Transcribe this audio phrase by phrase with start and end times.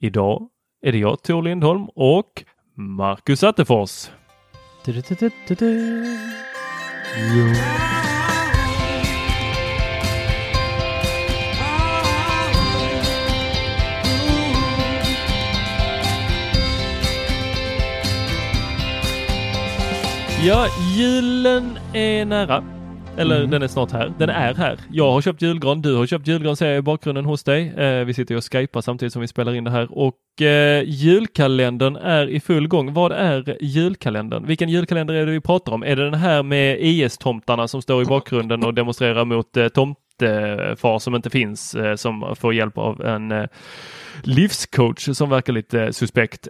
[0.00, 0.48] Idag
[0.82, 4.10] är det jag, Tor Lindholm och Marcus Attefors.
[20.44, 20.66] Ja,
[20.96, 22.77] julen är nära.
[23.18, 23.50] Eller Mm.
[23.50, 24.12] den är snart här.
[24.18, 24.78] Den är här.
[24.92, 25.82] Jag har köpt julgran.
[25.82, 27.68] Du har köpt julgran ser jag i bakgrunden hos dig.
[27.76, 30.82] Eh, vi sitter ju och skypar samtidigt som vi spelar in det här och eh,
[30.86, 32.92] julkalendern är i full gång.
[32.92, 34.46] Vad är julkalendern?
[34.46, 35.82] Vilken julkalender är det vi pratar om?
[35.82, 40.98] Är det den här med IS-tomtarna som står i bakgrunden och demonstrerar mot eh, tomtefar
[40.98, 43.44] som inte finns eh, som får hjälp av en eh,
[44.22, 46.48] livscoach som verkar lite suspekt?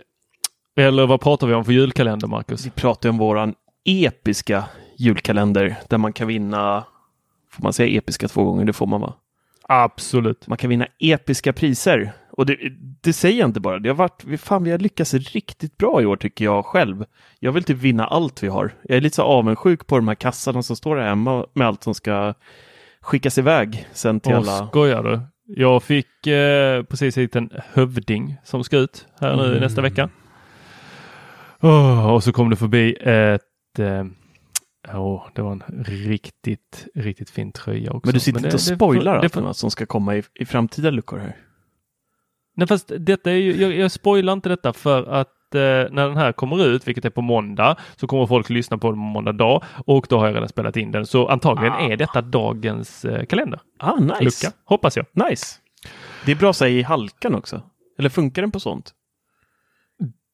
[0.81, 2.67] Eller vad pratar vi om för julkalender, Marcus?
[2.67, 3.55] Vi pratar om våran
[3.85, 4.65] episka
[4.99, 6.85] julkalender där man kan vinna,
[7.51, 8.65] får man säga episka två gånger?
[8.65, 9.15] Det får man va?
[9.63, 10.47] Absolut.
[10.49, 12.13] Man kan vinna episka priser.
[12.31, 12.57] Och det,
[13.01, 16.07] det säger jag inte bara, det har varit, fan vi har lyckats riktigt bra i
[16.07, 17.05] år tycker jag själv.
[17.39, 18.75] Jag vill typ vinna allt vi har.
[18.83, 21.83] Jag är lite så avundsjuk på de här kassarna som står här hemma med allt
[21.83, 22.35] som ska
[23.01, 24.67] skickas iväg sen till Åh, alla.
[24.67, 25.21] skojar du?
[25.47, 29.61] Jag fick eh, precis hit en hövding som ska ut här nu Mm.
[29.61, 30.09] nästa vecka.
[31.61, 34.05] Åh, och så kom det förbi ett eh,
[34.95, 38.07] Åh, det var en riktigt, riktigt fin tröja också.
[38.07, 40.17] Men du sitter det- inte och det- spoilar det, allt det, annat som ska komma
[40.17, 41.37] i, i framtida luckor här.
[42.57, 46.17] Nej, fast detta är ju, jag, jag spoilar inte detta för att eh, när den
[46.17, 49.33] här kommer ut, vilket är på måndag, så kommer folk lyssna på den på måndag
[49.33, 51.07] dag och då har jag redan spelat in den.
[51.07, 53.61] Så antagligen är detta dagens eh, kalender.
[53.79, 54.25] Ah, nice.
[54.25, 55.07] Lucka, hoppas jag.
[55.31, 55.57] Nice.
[56.27, 57.63] Det är bra så här i halkan också.
[57.99, 58.93] Eller funkar den på sånt?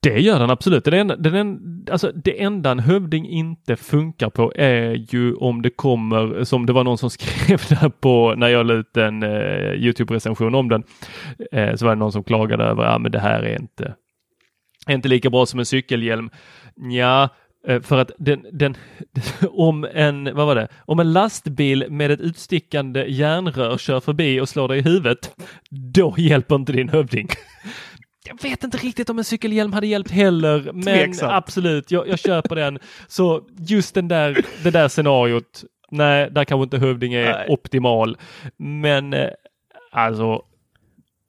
[0.04, 0.84] Det gör den absolut.
[0.84, 1.60] Den enda, den
[1.90, 6.72] alltså det enda en hövding inte funkar på är ju om det kommer, som det
[6.72, 10.82] var någon som skrev där på när jag la ut en eh, Youtube-recension om den,
[11.52, 13.94] eh, så var det någon som klagade över, att men det här är inte,
[14.86, 16.30] är inte lika bra som en cykelhjälm.
[16.76, 17.28] Ja,
[17.66, 18.76] eh, för att den, den,
[19.50, 24.48] om en, vad var det, om en lastbil med ett utstickande järnrör kör förbi och
[24.48, 25.30] slår dig i huvudet,
[25.70, 27.28] då hjälper inte din hövding.
[28.26, 31.32] Jag vet inte riktigt om en cykelhjälm hade hjälpt heller, men Tveksamt.
[31.32, 32.78] absolut, jag, jag köper den.
[33.08, 37.46] Så just den där, det där scenariot, nej, där kanske inte hövding är Nej.
[37.48, 38.16] optimal.
[38.56, 39.28] Men eh,
[39.92, 40.42] alltså,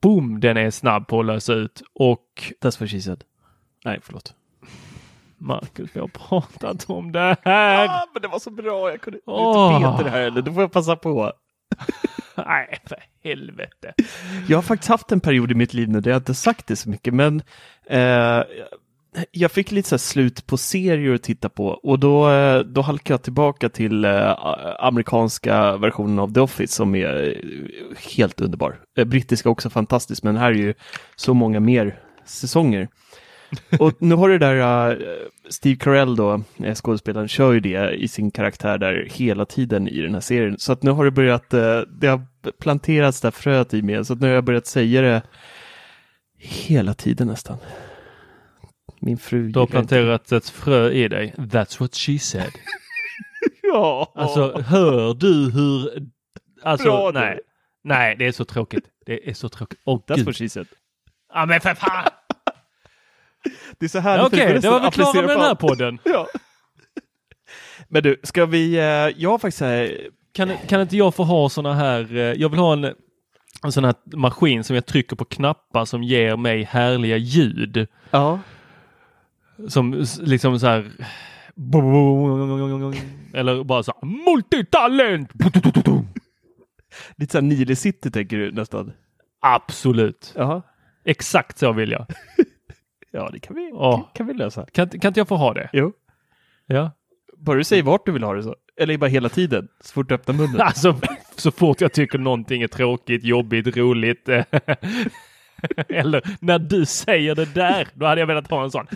[0.02, 2.24] boom, den är snabb på att lösa ut och
[2.62, 3.24] That's what she said.
[3.84, 4.34] Nej, förlåt.
[5.38, 7.88] Marcus, vi har pratat om det här.
[7.88, 9.76] Ah, men det var så bra, jag kunde Åh.
[9.76, 11.32] inte peta det här eller, då får jag passa på.
[12.46, 13.94] Nej, för helvete.
[14.48, 16.76] Jag har faktiskt haft en period i mitt liv nu där jag inte sagt det
[16.76, 17.42] så mycket, men
[17.86, 18.42] eh,
[19.30, 22.80] jag fick lite så här slut på serier att titta på och då, eh, då
[22.80, 24.34] halkade jag tillbaka till eh,
[24.78, 28.78] amerikanska versionen av The Office som är eh, helt underbar.
[28.98, 30.74] Eh, brittiska också fantastiskt, men här är ju
[31.16, 32.88] så många mer säsonger.
[33.78, 34.98] Och nu har det där uh,
[35.48, 40.00] Steve Carell då, eh, skådespelaren, kör ju det i sin karaktär där hela tiden i
[40.00, 40.58] den här serien.
[40.58, 42.26] Så att nu har det börjat, uh, det har
[42.60, 45.22] planterats där fröet i mig, så att nu har jag börjat säga det
[46.38, 47.58] hela tiden nästan.
[49.00, 51.34] Min fru Du har planterat ett frö i dig.
[51.36, 52.52] That's what she said.
[53.62, 54.12] Ja!
[54.14, 56.06] Alltså, hör du hur...
[56.62, 57.18] Alltså, Bra du.
[57.18, 57.40] nej.
[57.84, 58.84] Nej, det är så tråkigt.
[59.06, 59.78] Det är så tråkigt.
[59.84, 60.26] Åh, That's gud.
[60.26, 60.66] what she said.
[61.34, 62.08] Ja, men för fan!
[63.78, 65.98] Det är så här Ja, Okej, det var vi klara med den här podden.
[66.04, 66.26] Ja.
[67.88, 68.82] Men du, ska vi, eh,
[69.22, 72.16] jag har faktiskt här, Kan, kan inte jag få ha såna här...
[72.16, 72.84] eh, Jag vill ha en,
[73.64, 77.86] en sån här maskin som jag trycker på knappar som ger mig härliga ljud.
[78.10, 78.38] ja,
[79.68, 80.90] Som liksom så här...
[83.34, 85.30] Eller bara så här, multitalent!
[87.16, 88.92] lite så här Nile City tänker du nästan.
[89.40, 90.32] Absolut.
[90.36, 90.62] Jaha.
[91.04, 92.06] Exakt så vill jag.
[93.16, 93.94] Ja, det kan vi, Åh.
[94.00, 94.66] kan, kan vi lösa.
[94.72, 95.70] Kan, kan inte jag få ha det?
[95.72, 95.92] Jo.
[96.66, 96.90] Ja.
[97.38, 98.56] Bara du säger vart du vill ha det så.
[98.76, 100.60] Eller bara hela tiden, så fort du öppnar munnen.
[100.60, 101.00] Alltså,
[101.36, 104.28] så fort jag tycker någonting är tråkigt, jobbigt, roligt.
[104.28, 104.44] eh,
[105.88, 108.86] Eller när du säger det där, då hade jag velat ha en sån.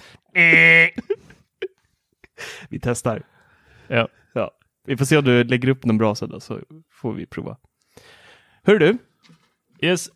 [2.69, 3.23] Vi testar.
[3.89, 4.09] Ja.
[4.35, 4.51] Ja.
[4.87, 6.61] Vi får se om du lägger upp någon bra då, så
[6.93, 7.57] får vi prova.
[8.63, 8.99] Hör du,
[9.83, 10.09] Yes.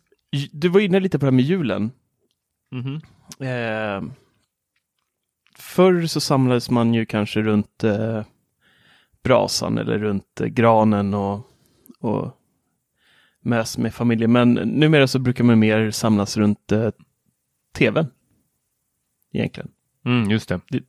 [0.51, 1.91] du var inne lite på det här med julen.
[2.71, 3.01] Mhm.
[3.39, 4.03] Eh,
[5.57, 8.23] förr så samlades man ju kanske runt eh,
[9.23, 11.51] brasan eller runt eh, granen och,
[11.99, 12.31] och
[13.41, 14.31] mös med familjen.
[14.31, 16.89] Men numera så brukar man mer samlas runt eh,
[17.77, 18.07] tvn.
[19.33, 19.71] Egentligen.
[20.05, 20.59] Mm, just det.
[20.69, 20.83] Det,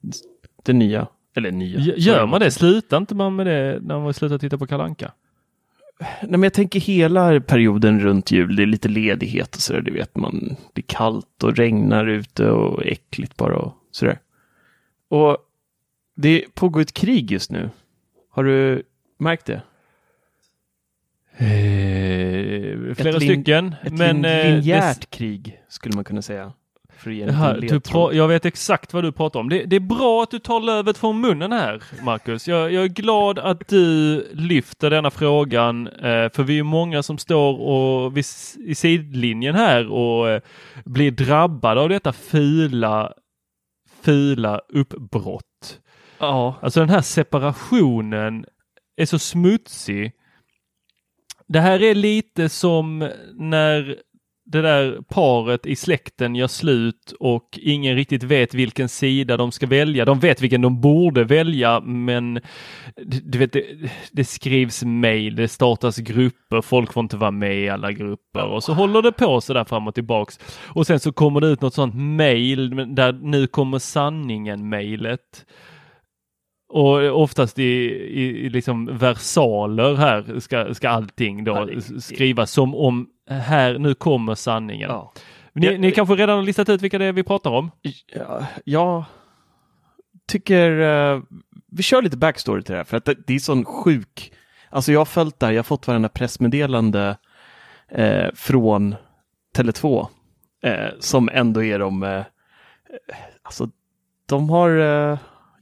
[0.64, 1.06] det nya.
[1.36, 1.80] Eller nya.
[1.80, 2.50] Gör man det?
[2.50, 5.12] Slutar inte man med det när man slutar titta på Kalanka?
[5.98, 9.90] Nej, men jag tänker hela perioden runt jul, det är lite ledighet och sådär, det
[9.90, 10.56] vet man.
[10.72, 14.18] Det är kallt och regnar ute och äckligt bara och sådär.
[15.08, 15.38] Och
[16.16, 17.70] det pågår ett krig just nu.
[18.30, 18.82] Har du
[19.18, 19.62] märkt det?
[21.38, 23.74] Eh, flera stycken.
[23.82, 26.52] Ett men, eh, linjärt det- krig skulle man kunna säga.
[27.32, 27.54] Här,
[27.92, 29.48] pra- jag vet exakt vad du pratar om.
[29.48, 32.48] Det, det är bra att du tar lövet från munnen här, Marcus.
[32.48, 37.18] Jag, jag är glad att du lyfter denna frågan, eh, för vi är många som
[37.18, 38.24] står och vid,
[38.66, 40.40] i sidlinjen här och eh,
[40.84, 43.12] blir drabbade av detta fula,
[44.02, 45.80] fula uppbrott.
[46.18, 48.44] Ja, Alltså den här separationen
[48.96, 50.12] är så smutsig.
[51.48, 53.96] Det här är lite som när
[54.46, 59.66] det där paret i släkten gör slut och ingen riktigt vet vilken sida de ska
[59.66, 60.04] välja.
[60.04, 62.40] De vet vilken de borde välja men
[63.22, 63.64] du vet, det,
[64.12, 68.64] det skrivs mejl, det startas grupper, folk får inte vara med i alla grupper och
[68.64, 70.38] så håller det på så där fram och tillbaks.
[70.68, 75.46] Och sen så kommer det ut något sånt mejl där nu kommer sanningen mejlet.
[76.68, 81.68] Och oftast i, i, i liksom versaler här ska, ska allting då
[82.00, 84.90] skrivas som om här, nu kommer sanningen.
[84.90, 85.12] ja.
[85.52, 87.70] Ni, Ja, ni kanske redan har listat ut vilka det är vi pratar om?
[88.14, 89.04] Ja, jag
[90.28, 91.20] tycker eh,
[91.70, 94.32] vi kör lite backstory till det här för att det, det är sån sjuk,
[94.70, 97.16] alltså jag har följt där, jag har fått varenda pressmeddelande
[97.88, 98.94] eh, från
[99.56, 100.06] Tele2
[100.62, 102.24] eh, som ändå är de, eh,
[103.42, 103.70] alltså
[104.26, 105.18] de har eh,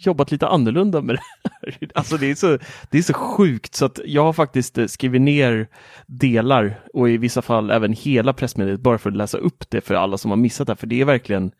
[0.06, 1.78] jobbat lite annorlunda med det här.
[1.94, 2.58] Alltså det är så,
[2.90, 5.66] det är så sjukt så att jag har faktiskt eh, skrivit ner
[6.06, 9.94] delar och i vissa fall även hela pressmeddelandet bara för att läsa upp det för
[9.94, 11.52] alla som har missat det, för det är verkligen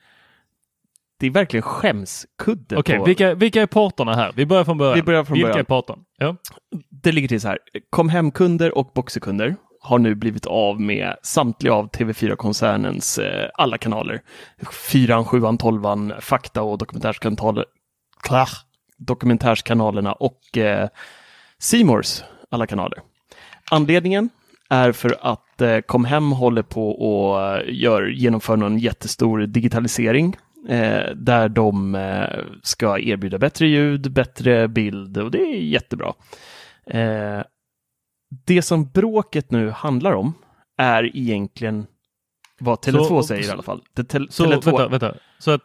[1.21, 2.77] det är verkligen skämskudde.
[2.77, 4.33] Okej, på- vilka, vilka är parterna här?
[4.37, 4.95] Vi börjar från början.
[4.95, 5.61] Vi börjar från vilka början.
[5.61, 5.99] är parterna?
[6.19, 6.37] Ja.
[7.03, 7.59] Det ligger till så här.
[7.91, 14.21] Kom hem-kunder och Boxerkunder har nu blivit av med samtliga av TV4-koncernens eh, alla kanaler.
[14.91, 17.65] Fyran, sjuan, tolvan, fakta och dokumentärskanaler,
[18.25, 18.49] klar,
[18.97, 20.89] dokumentärskanalerna och eh,
[21.85, 22.99] Mores alla kanaler.
[23.71, 24.31] Anledningen
[24.71, 30.37] är för att eh, Kom Hem håller på och eh, gör, genomför någon jättestor digitalisering
[30.69, 36.15] eh, där de eh, ska erbjuda bättre ljud, bättre bild och det är jättebra.
[36.87, 37.43] Eh,
[38.47, 40.35] det som bråket nu handlar om
[40.79, 41.87] är egentligen
[42.61, 43.83] vad Tele2 Så- säger i alla fall.
[43.93, 45.15] Det tel- Så Tele2, vänta, vänta.
[45.39, 45.63] Så att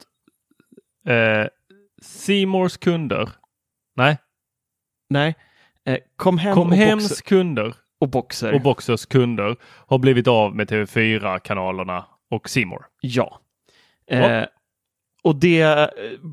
[1.07, 1.47] eh,
[2.01, 3.29] Seymours kunder,
[3.95, 4.17] nej,
[5.09, 5.35] Nej,
[5.85, 8.53] eh, Kom Hem Kom och, Hems kunder och Boxer.
[8.53, 12.85] och Boxers kunder har blivit av med TV4-kanalerna och Seymour.
[13.01, 13.39] ja.
[14.05, 14.15] Ja.
[14.17, 14.45] Eh,
[15.23, 15.87] och det, eh,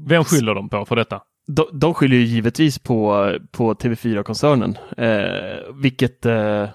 [0.08, 1.22] Vem skyller de på för detta?
[1.46, 6.68] de, de skyller ju givetvis på, på TV4-koncernen, eh, vilket eh,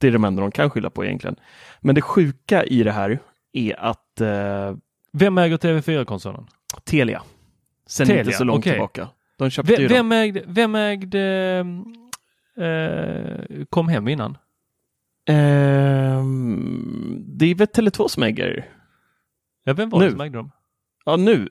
[0.00, 1.36] det är de enda de kan skylla på egentligen.
[1.80, 3.18] Men det sjuka i det här
[3.52, 4.76] är att eh,
[5.12, 6.46] Vem äger TV4-koncernen?
[6.84, 7.22] Telia.
[7.86, 8.72] Sen Telia, inte så långt okej.
[8.72, 9.08] tillbaka.
[9.38, 10.12] De köpte Vem, ju vem dem.
[10.18, 11.20] ägde, vem ägde
[12.60, 14.38] eh, kom hem innan?
[15.84, 18.68] Ehm, det är väl Tele2 som äger?
[19.64, 20.04] Ja, vem var Nu.
[20.04, 20.50] det som ägde dem?
[21.04, 21.48] Ja, nu.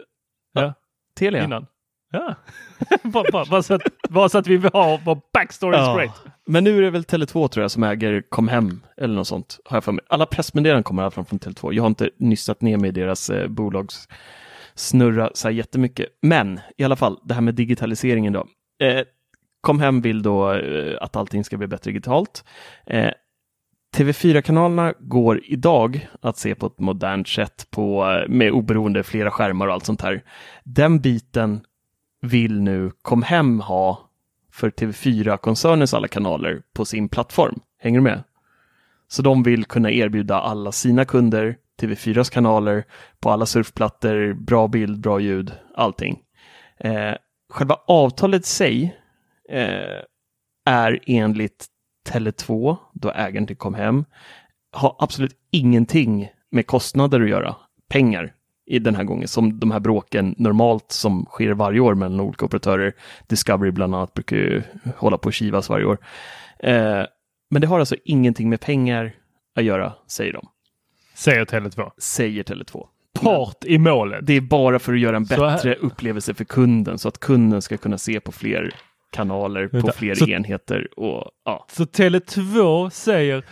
[0.54, 0.74] Ja.
[1.20, 1.44] Telia.
[1.44, 1.66] Innan?
[2.12, 2.36] Ja.
[3.04, 5.94] bara, bara, bara, så att, bara så att vi vill ha vår backstory Ja.
[5.94, 6.36] straight.
[6.46, 9.60] Men nu är det väl Tele2 tror jag som äger Comhem eller något sånt.
[9.66, 10.06] Har jag för mig.
[10.10, 11.74] Alla pressmeddelanden kommer fall från Tele2.
[11.74, 13.48] Jag har inte nystat ner mig i deras eh,
[14.75, 16.08] snurra så här jättemycket.
[16.22, 18.48] Men i alla fall, det här med digitaliseringen då.
[18.86, 19.03] Eh,
[19.62, 22.46] Comhem vill då eh, att allting ska bli bättre digitalt.
[22.86, 23.12] Eh,
[23.96, 29.68] TV4-kanalerna går idag att se på ett modernt sätt på, eh, med oberoende flera skärmar
[29.68, 30.24] och allt sånt här.
[30.63, 31.62] Den biten
[32.22, 34.10] vill nu Comhem ha
[34.51, 37.60] för TV4-koncernens alla kanaler på sin plattform.
[37.80, 38.24] Hänger du med?
[39.08, 42.84] Så de vill kunna erbjuda alla sina kunder TV4s kanaler
[43.20, 46.20] på alla surfplattor, bra bild, bra ljud, allting.
[46.80, 47.13] Eh,
[47.50, 48.98] själva avtalet i sig
[49.50, 50.00] eh,
[50.65, 51.65] är enligt
[52.10, 54.06] Tele2, då ägaren till kom hem,
[54.72, 57.56] har absolut ingenting med kostnader att göra,
[57.89, 58.34] pengar
[58.65, 62.46] i den här gången, som de här bråken normalt som sker varje år mellan olika
[62.46, 62.94] operatörer.
[63.27, 64.63] Discovery bland annat brukar ju
[64.98, 65.98] hålla på och kivas varje år.
[66.60, 67.03] Eh,
[67.50, 69.15] men det har alltså ingenting med pengar
[69.56, 70.48] att göra, säger de,
[71.24, 71.92] Säger Tele2.
[71.98, 72.88] säger Tele2.
[73.22, 74.20] Part i målet.
[74.27, 77.77] Det är bara för att göra en bättre upplevelse för kunden, så att kunden ska
[77.77, 78.75] kunna se på fler
[79.12, 81.65] kanaler, på Vänta, fler så- enheter och ja.
[81.70, 83.44] Så Tele2 säger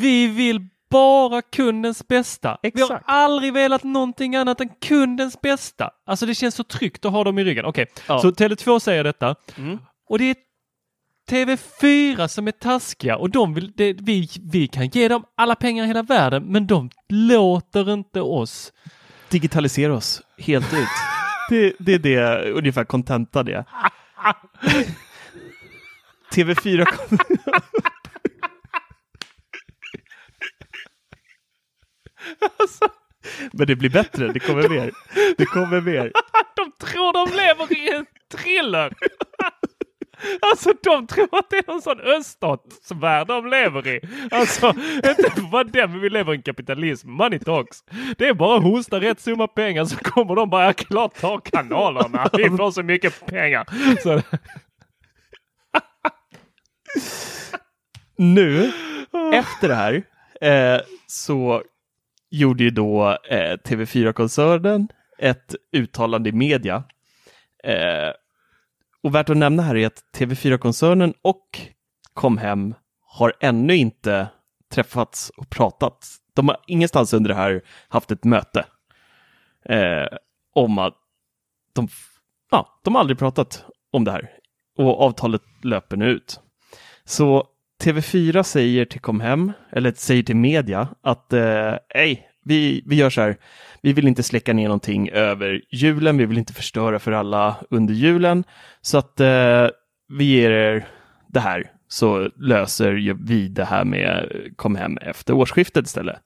[0.00, 2.58] vi vill bara kundens bästa.
[2.62, 3.04] Vi har Exakt.
[3.08, 5.90] aldrig velat någonting annat än kundens bästa.
[6.06, 7.64] Alltså det känns så tryggt att ha dem i ryggen.
[7.64, 8.18] Okej, Ja.
[8.18, 9.34] så Tele2 säger detta.
[9.58, 9.78] Mm.
[10.08, 10.36] Och det är
[11.30, 15.84] TV4 som är taskiga och de vill, det, vi, vi kan ge dem alla pengar
[15.84, 18.72] i hela världen men de låter inte oss.
[19.28, 20.88] digitalisera oss helt ut.
[21.48, 23.64] det, det är det ungefär kontenta det.
[26.32, 27.18] TV4 kom...
[33.52, 34.90] Men det blir bättre, det kommer mer.
[35.36, 36.12] Det kommer mer.
[36.56, 38.92] De tror de lever i en thriller!
[40.40, 44.00] Alltså de tror att det är någon sån öststatsvärld de lever i.
[44.30, 47.10] Alltså inte vad den, men vi lever i en kapitalism.
[47.10, 47.84] Money talks.
[48.18, 51.38] Det är bara att hosta rätt summa pengar så kommer de bara, ja klart ta
[51.38, 52.28] kanalerna.
[52.32, 53.66] Vi får så mycket pengar.
[54.02, 54.20] Så,
[58.18, 58.72] Nu,
[59.32, 60.02] efter det här,
[60.40, 61.62] eh, så
[62.30, 66.84] gjorde ju då eh, TV4-koncernen ett uttalande i media.
[67.64, 68.12] Eh,
[69.06, 71.60] och värt att nämna här är att TV4-koncernen och
[72.14, 74.28] Comhem har ännu inte
[74.72, 76.06] träffats och pratat.
[76.34, 78.64] De har ingenstans under det här haft ett möte
[79.68, 80.16] eh,
[80.54, 80.94] om att
[81.72, 81.88] de,
[82.50, 84.30] ja, de har aldrig pratat om det här.
[84.78, 86.40] Och avtalet löper nu ut.
[87.04, 87.48] Så
[87.84, 91.74] TV4 säger till Comhem, eller säger till media, att eh,
[92.46, 93.36] vi, vi gör så här.
[93.82, 96.18] Vi vill inte släcka ner någonting över julen.
[96.18, 98.44] Vi vill inte förstöra för alla under julen.
[98.80, 99.66] Så att eh,
[100.08, 100.86] vi ger er
[101.26, 106.16] det här så löser vi det här med Comhem efter årsskiftet istället.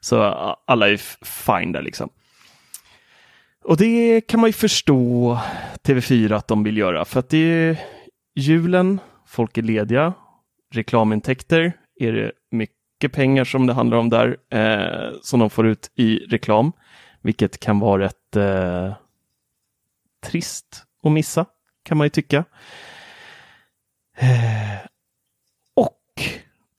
[0.00, 0.22] Så
[0.66, 2.10] alla är fine där liksom.
[3.64, 5.38] Och det kan man ju förstå
[5.82, 7.80] TV4 att de vill göra för att det är
[8.34, 10.12] julen, folk är lediga,
[10.74, 15.66] reklamintäkter är det mycket mycket pengar som det handlar om där eh, som de får
[15.66, 16.72] ut i reklam,
[17.20, 18.94] vilket kan vara rätt eh,
[20.22, 21.46] trist att missa
[21.82, 22.44] kan man ju tycka.
[24.16, 24.86] Eh,
[25.74, 26.22] och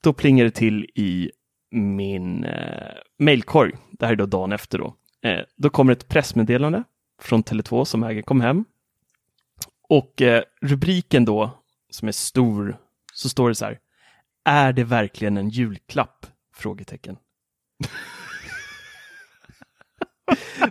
[0.02, 1.30] då plingar det till i
[1.70, 3.72] min eh, mailkorg.
[3.90, 4.94] Det här är då dagen efter då.
[5.22, 6.84] Eh, då kommer ett pressmeddelande
[7.22, 8.64] från Tele2 som äger kom hem.
[9.88, 11.50] Och eh, rubriken då,
[11.90, 12.76] som är stor,
[13.14, 13.78] så står det så här.
[14.44, 16.26] Är det verkligen en julklapp?
[16.54, 17.16] Frågetecken.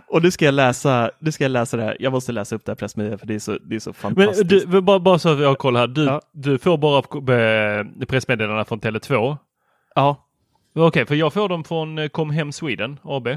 [0.06, 1.96] Och nu ska jag läsa, nu ska jag läsa det här.
[2.00, 3.94] Jag måste läsa upp det här pressmeddelandet för det är så, det är så men
[3.94, 4.70] fantastiskt.
[4.70, 5.86] du, bara, bara så att jag har koll här.
[5.86, 6.20] Du, Ja.
[6.32, 9.36] du får bara eh, pressmeddelandena från Tele2.
[9.94, 10.28] Ja,
[10.74, 13.28] Okej, för jag får dem från eh, Kom Hem Sweden AB.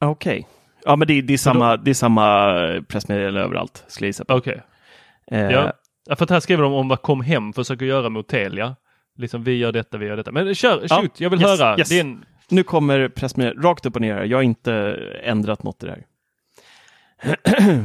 [0.00, 0.48] okej.
[0.84, 2.52] Ja, men det, det, är samma, det är samma
[2.88, 4.34] pressmeddelande överallt, skulle jag gissa på.
[4.34, 4.62] Okej.
[5.30, 5.72] Eh, Ja.
[6.16, 8.76] för här skriver de om vad Kom Hem försöker göra mot Telia.
[9.20, 10.32] Liksom vi gör detta, vi gör detta.
[10.32, 11.78] Men kör, Ja, shoot, jag vill yes, höra.
[11.78, 11.92] yes.
[11.92, 14.22] En, Nu kommer pressmeddelandet rakt upp och ner.
[14.24, 14.74] Jag har inte
[15.22, 16.04] ändrat något i det här.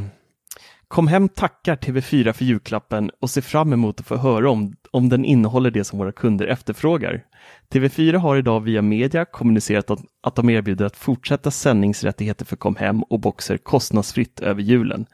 [0.95, 5.09] Kom hem tackar TV4 för julklappen och ser fram emot att få höra om, om
[5.09, 7.23] den innehåller det som våra kunder efterfrågar.
[7.69, 12.75] TV4 har idag via media kommunicerat att, att de erbjuder att fortsätta sändningsrättigheter för Kom
[12.75, 15.05] hem och Boxer kostnadsfritt över julen.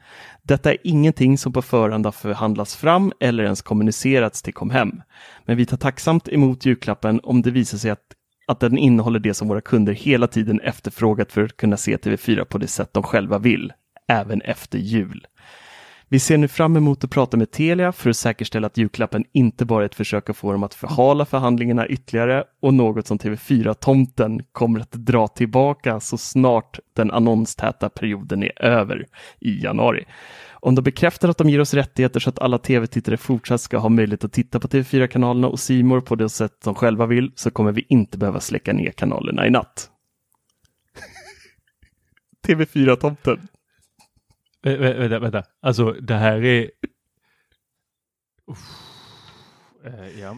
[0.42, 5.02] Detta är ingenting som på förhand har förhandlats fram eller ens kommunicerats till Kom hem.
[5.44, 8.06] Men vi tar tacksamt emot julklappen om det visar sig att
[8.46, 12.44] att den innehåller det som våra kunder hela tiden efterfrågat för att kunna se TV4
[12.44, 13.72] på det sätt de själva vill,
[14.08, 15.26] även efter jul.
[16.12, 19.64] Vi ser nu fram emot att prata med Telia för att säkerställa att julklappen inte
[19.64, 24.40] bara är ett försök att få dem att förhala förhandlingarna ytterligare och något som TV4-tomten
[24.52, 29.06] kommer att dra tillbaka så snart den annonstäta perioden är över
[29.40, 30.04] i januari.
[30.50, 33.88] Om de bekräftar att de ger oss rättigheter så att alla tv-tittare fortsatt ska ha
[33.88, 37.72] möjlighet att titta på TV4-kanalerna och Simor på det sätt de själva vill så kommer
[37.72, 39.90] vi inte behöva släcka ner kanalerna i natt.
[42.46, 43.48] TV4-tomten.
[44.62, 45.42] Vä vänta, vänta.
[45.62, 46.70] Alltså det här är...
[49.86, 50.36] Uh, ja.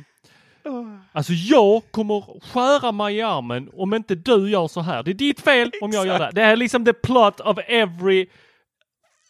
[1.13, 5.03] Alltså jag kommer skära mig i armen om inte du gör så här.
[5.03, 6.31] Det är ditt fel om jag gör det.
[6.35, 8.27] Det här är liksom the plot of every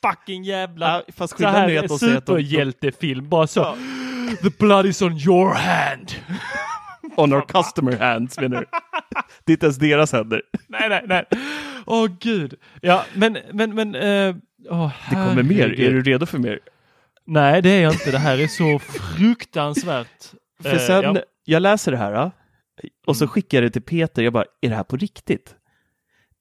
[0.02, 3.28] fucking jävla Ja, fast så här superhjältefilm.
[3.28, 3.76] Bara så.
[4.42, 6.12] The blood is on your hand.
[7.16, 8.66] On our customer hands menar du?
[9.44, 10.42] Det är inte ens deras händer.
[10.68, 11.24] nej, nej, nej.
[11.86, 12.54] Åh gud.
[12.80, 13.94] Ja, men, men, men.
[13.94, 14.36] Uh,
[14.68, 15.80] oh, Det kommer mer.
[15.80, 16.60] Är du redo för mer?
[17.26, 18.10] Nej, det är jag inte.
[18.10, 20.32] Det här är så fruktansvärt.
[20.62, 21.22] För Eh, sen, ja.
[21.44, 22.30] jag läser det här
[23.06, 24.22] och så skickar jag det till Peter.
[24.22, 25.54] Jag bara, är det här på riktigt?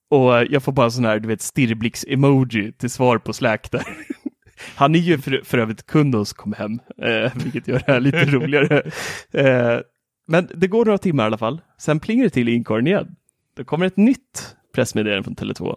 [0.09, 3.83] Och jag får bara sån här, du vet, stirrblix-emoji till svar på Slack där.
[4.75, 7.99] Han är ju för, för övrigt kund hos Kom Hem, eh, vilket gör det här
[7.99, 8.91] lite roligare.
[9.31, 9.79] Eh,
[10.27, 11.61] men det går några timmar i alla fall.
[11.77, 13.15] Sen plingar det till i inkorgen igen.
[13.55, 15.75] Då kommer ett nytt pressmeddelande från Tele2.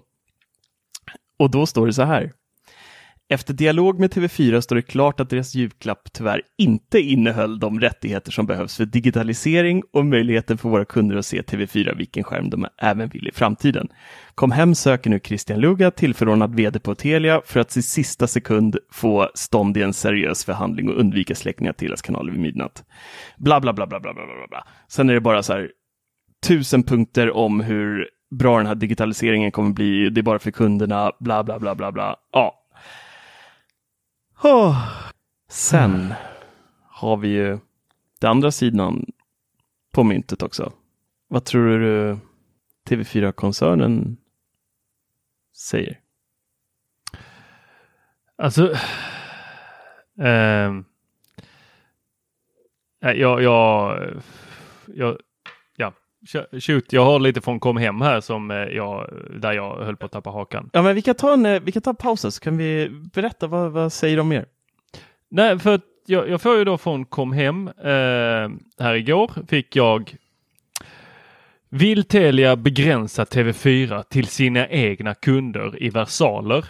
[1.39, 2.33] Och då står det så här.
[3.29, 8.33] Efter dialog med TV4 står det klart att deras julklapp tyvärr inte innehöll de rättigheter
[8.33, 12.67] som behövs för digitalisering och möjligheten för våra kunder att se TV4 vilken skärm de
[12.79, 13.89] även vill i framtiden.
[14.35, 18.77] Kom hem söker nu Christian Luga, tillförordnad vd på Telia, för att i sista sekund
[18.93, 22.85] få stånd i en seriös förhandling och undvika släckning av Telias kanaler vid midnatt.
[23.37, 24.67] Bla, bla, bla, bla, bla, bla, bla, bla.
[24.89, 25.71] Sen är det bara så här
[26.47, 30.11] tusen punkter om hur bra den här digitaliseringen kommer bli.
[30.11, 32.17] Det är bara för kunderna, bla, bla, bla, bla, bla.
[32.33, 32.67] Ja,
[34.43, 34.77] Oh.
[35.49, 36.15] Sen
[36.89, 37.59] har vi ju
[38.21, 39.07] den andra sidan
[39.93, 40.73] på myntet också.
[41.29, 42.19] Vad tror du
[42.89, 44.17] TV4-koncernen
[45.57, 46.01] säger?
[48.37, 48.75] Alltså.
[50.15, 50.83] nej,
[53.01, 54.23] jag, jag, jag,
[54.87, 55.19] ja,
[56.61, 59.11] shoot, jag har lite från Kom Hem här som eh, jag,
[59.41, 60.71] där jag höll på att tappa hakan.
[60.73, 62.57] Ja, men vi kan ta en, eh, vi kan ta en paus här, så kan
[62.57, 64.47] vi berätta vad, vad säger de mer?
[65.31, 70.17] Nej, för jag, jag får ju då från Kom Hem eh, här igår fick jag
[71.69, 76.65] Vill Telia begränsa TV4 till sina egna kunder i versaler?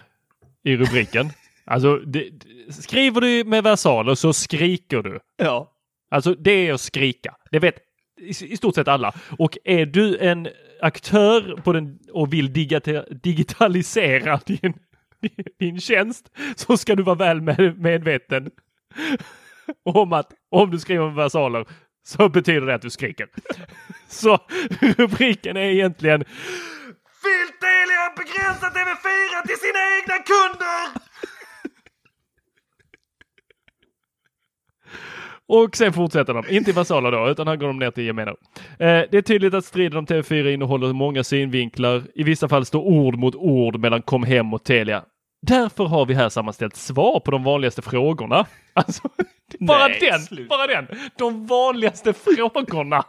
[0.65, 1.31] I rubriken.
[1.69, 2.31] Alltså, det,
[2.71, 5.21] skriver du med versaler så skriker du.
[5.37, 5.73] Ja.
[6.11, 7.35] Alltså det är att skrika.
[7.51, 7.75] Det vet
[8.21, 9.15] i, stort sett alla.
[9.39, 10.49] Och är du en
[10.81, 12.53] aktör på den och vill
[13.23, 14.75] digitalisera din,
[15.59, 18.51] din tjänst så ska du vara väl med, medveten
[19.85, 21.67] om att om du skriver versaler
[22.07, 23.29] så betyder det att du skriker.
[24.09, 24.39] Så
[24.81, 26.25] rubriken är egentligen
[27.23, 31.07] Vill Telia begränsa TV4 till sina egna kunder?
[35.49, 38.31] Och sen fortsätter de, inte i versaler då, utan här går de ner till gemene.
[38.31, 38.37] Eh,
[38.79, 42.03] det är tydligt att striden om TV4 innehåller många synvinklar.
[42.15, 45.03] I vissa fall står ord mot ord mellan Kom Hem och Telia.
[45.47, 48.47] Därför har vi här sammanställt svar på de vanligaste frågorna.
[48.79, 49.09] Alltså,
[49.61, 50.49] bara Nej, den, sluta.
[50.49, 50.87] bara den.
[51.19, 53.05] De vanligaste frågorna.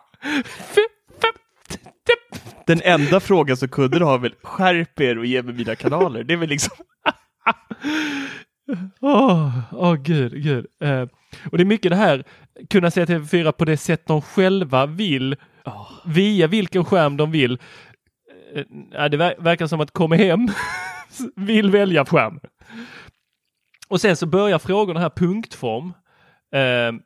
[2.67, 6.23] Den enda frågan som kunderna har är väl skärp er och ge mig mina kanaler.
[6.23, 6.75] Det är väl liksom
[9.01, 10.65] Åh, åh gud, gud.
[10.81, 11.05] Eh,
[11.51, 12.23] och det är mycket det här,
[12.69, 15.35] kunna se TV4 på det sätt de själva vill,
[16.05, 17.59] via vilken skärm de vill.
[18.55, 20.47] Eh, det ver- verkar som att komma hem
[21.35, 22.39] vill välja skärm.
[23.87, 25.93] Och sen så börjar frågorna här punktform.
[26.53, 27.01] Eh,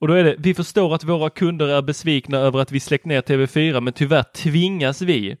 [0.00, 3.04] och då är det, vi förstår att våra kunder är besvikna över att vi släckt
[3.04, 5.36] ner TV4, men tyvärr tvingas vi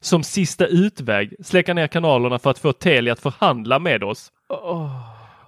[0.00, 4.32] som sista utväg släcka ner kanalerna för att få Telia att förhandla med oss.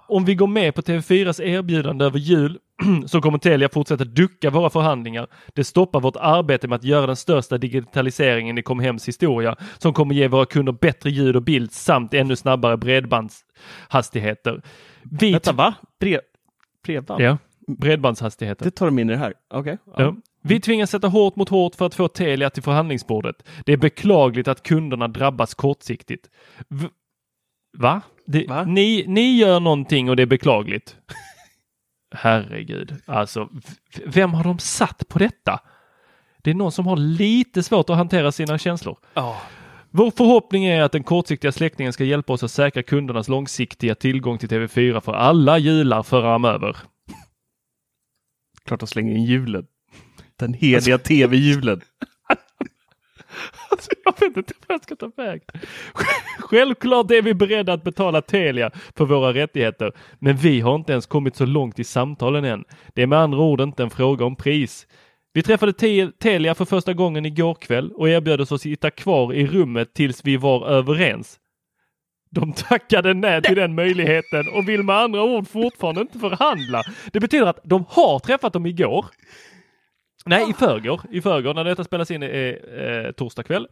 [0.07, 2.59] Om vi går med på TV4s erbjudande över jul
[3.07, 5.27] så kommer Telia fortsätta ducka våra förhandlingar.
[5.53, 10.15] Det stoppar vårt arbete med att göra den största digitaliseringen i Comhems historia som kommer
[10.15, 14.61] ge våra kunder bättre ljud och bild samt ännu snabbare bredbandshastigheter.
[15.03, 15.73] Vi Vänta, va?
[15.99, 16.19] Brev,
[16.85, 17.21] bredband?
[17.21, 18.65] Ja, bredbandshastigheter.
[18.65, 19.33] Det tar de in i det här?
[19.53, 19.77] Okej.
[19.97, 20.15] Ja.
[20.41, 23.47] Vi tvingas sätta hårt mot hårt för att få Telia till förhandlingsbordet.
[23.65, 26.29] Det är beklagligt att kunderna drabbas kortsiktigt.
[26.69, 26.87] V
[27.77, 28.01] Va?
[28.31, 28.65] Det?
[28.65, 30.95] Ni, ni gör någonting och det är beklagligt.
[32.15, 33.49] Herregud, alltså
[34.05, 35.59] vem har de satt på detta?
[36.37, 38.97] Det är någon som har lite svårt att hantera sina känslor.
[39.13, 39.41] Ja.
[39.91, 44.37] Vår förhoppning är att den kortsiktiga släckningen ska hjälpa oss att säkra kundernas långsiktiga tillgång
[44.37, 46.77] till TV4 för alla jular framöver.
[48.65, 49.65] Klart de slänger in hjulen.
[50.35, 51.81] Den heliga tv-hjulen.
[53.71, 55.45] Alltså, jag vet inte vad jag ska ta vägen.
[56.39, 61.05] Självklart är vi beredda att betala Telia för våra rättigheter, men vi har inte ens
[61.05, 62.63] kommit så långt i samtalen än.
[62.93, 64.87] Det är med andra ord inte en fråga om pris.
[65.33, 69.33] Vi träffade Te- Telia för första gången igår kväll och erbjöd oss att sitta kvar
[69.33, 71.39] i rummet tills vi var överens.
[72.31, 76.83] De tackade nej till den möjligheten och vill med andra ord fortfarande inte förhandla.
[77.11, 79.05] Det betyder att de har träffat dem igår.
[80.25, 81.01] Nej, i förrgår.
[81.11, 83.67] I förrgår när detta spelas in är eh, torsdag kväll.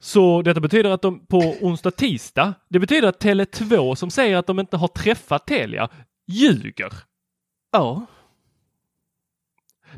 [0.00, 4.46] Så detta betyder att de på onsdag, tisdag, det betyder att Tele2 som säger att
[4.46, 5.88] de inte har träffat Telia
[6.26, 6.92] ljuger.
[7.72, 8.06] Ja.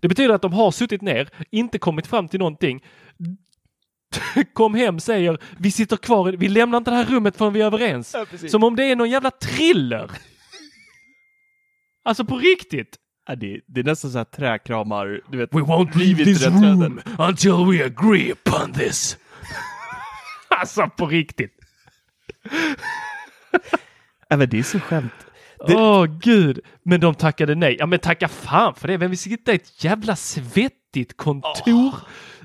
[0.01, 2.85] Det betyder att de har suttit ner, inte kommit fram till någonting.
[4.53, 7.67] Kom hem, säger vi sitter kvar, vi lämnar inte det här rummet förrän vi är
[7.67, 8.17] överens.
[8.49, 10.11] Som om det är någon jävla thriller.
[12.03, 12.97] Alltså på riktigt.
[13.29, 15.55] Ja, det, det är nästan så här träkramar, du vet.
[15.55, 19.19] We won't leave this room until we agree upon this.
[20.61, 21.57] alltså på riktigt.
[24.29, 25.13] Ja, men det är så skämt.
[25.59, 26.61] Åh Det- gud.
[26.83, 27.77] Men de tackade nej.
[27.79, 28.97] Ja men tacka fan för det.
[28.97, 31.95] Vem vill sitta i ett jävla svettigt kontor?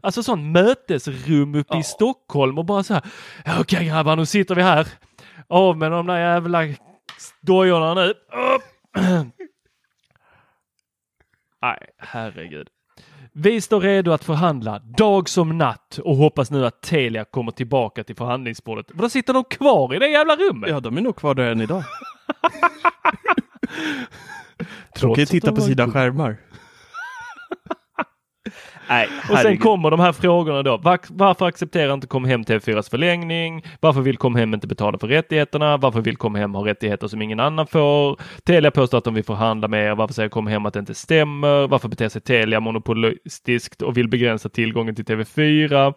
[0.01, 3.03] Alltså sån mötesrum uppe i Stockholm och bara så här.
[3.45, 4.87] "Ja, Okej grabbar, nu sitter vi här.
[5.47, 6.59] Av med de där jävla
[7.41, 8.09] dojorna nu.
[8.09, 8.63] Upp.
[11.65, 12.67] Nej, herregud.
[13.33, 18.03] Vi står redo att förhandla dag som natt och hoppas nu att Telia kommer tillbaka
[18.03, 18.85] till förhandlingsbordet.
[18.89, 20.69] Men då sitter de kvar i det jävla rummet.
[20.69, 21.83] Ja, de är nog kvar där än idag.
[25.01, 26.37] Ju att titta på sina skärmar.
[28.89, 30.77] Nej, Och sen kommer de här frågorna då.
[30.77, 33.63] Var, varför accepterar inte Comhem TV4s förlängning?
[33.79, 35.77] Varför vill Comhem inte betala för rättigheterna?
[35.77, 38.19] Varför vill Comhem ha rättigheter som ingen annan får?
[38.43, 39.95] Telia påstår att de vill förhandla med er.
[39.95, 41.67] Varför säger Comhem att det inte stämmer?
[41.67, 45.93] Varför beter sig Telia monopolistiskt och vill begränsa tillgången till TV4?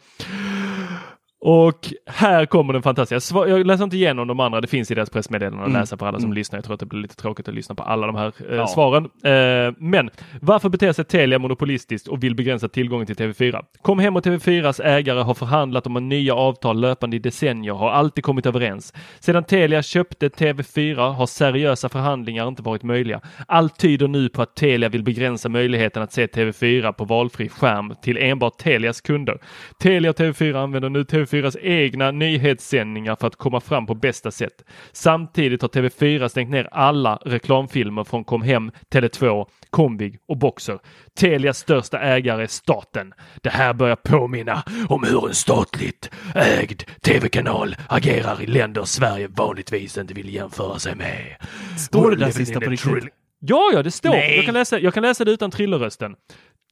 [1.40, 3.38] Och här kommer den fantastiska.
[3.48, 4.60] Jag läser inte igenom de andra.
[4.60, 5.80] Det finns i deras pressmeddelanden att Mm.
[5.80, 6.56] läsa för alla som lyssnar.
[6.56, 8.66] Jag tror att det blir lite tråkigt att lyssna på alla de här eh, Ja.
[8.66, 9.04] svaren.
[9.04, 13.62] Eh, men varför beter sig Telia monopolistiskt och vill begränsa tillgången till TV4?
[13.82, 17.90] Kom hem och TV4s ägare har förhandlat om en nya avtal löpande i decennier, har
[17.90, 18.94] alltid kommit överens.
[19.20, 23.20] Sedan Telia köpte TV4 har seriösa förhandlingar inte varit möjliga.
[23.48, 27.94] Allt tyder nu på att Telia vill begränsa möjligheten att se TV4 på valfri skärm
[28.02, 29.38] till enbart Telias kunder.
[29.82, 34.64] Telia och TV4 använder nu TV4s egna nyhetssändningar för att komma fram på bästa sätt.
[34.92, 40.78] Samtidigt har TV4 stängt ner alla reklamfilmer från Comhem, Tele2, Comvig och Boxer.
[41.18, 43.12] Telias största ägare är staten.
[43.42, 49.98] Det här börjar påminna om hur en statligt ägd tv-kanal agerar i länder Sverige vanligtvis
[49.98, 51.36] inte vill jämföra sig med.
[51.78, 53.14] Står det där sista på riktigt?
[53.40, 54.10] Ja, ja, det står.
[54.10, 54.36] Nej.
[54.36, 56.14] Jag kan, läsa, jag kan läsa det utan thrillerrösten.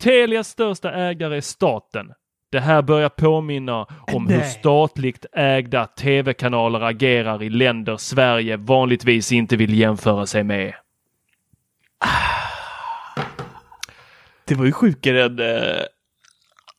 [0.01, 2.07] Telias största ägare är staten.
[2.51, 4.51] Det här börjar påminna om hur Nej.
[4.51, 10.75] statligt ägda tv-kanaler agerar i länder Sverige vanligtvis inte vill jämföra sig med.
[14.45, 15.83] Det var ju sjukare än eh,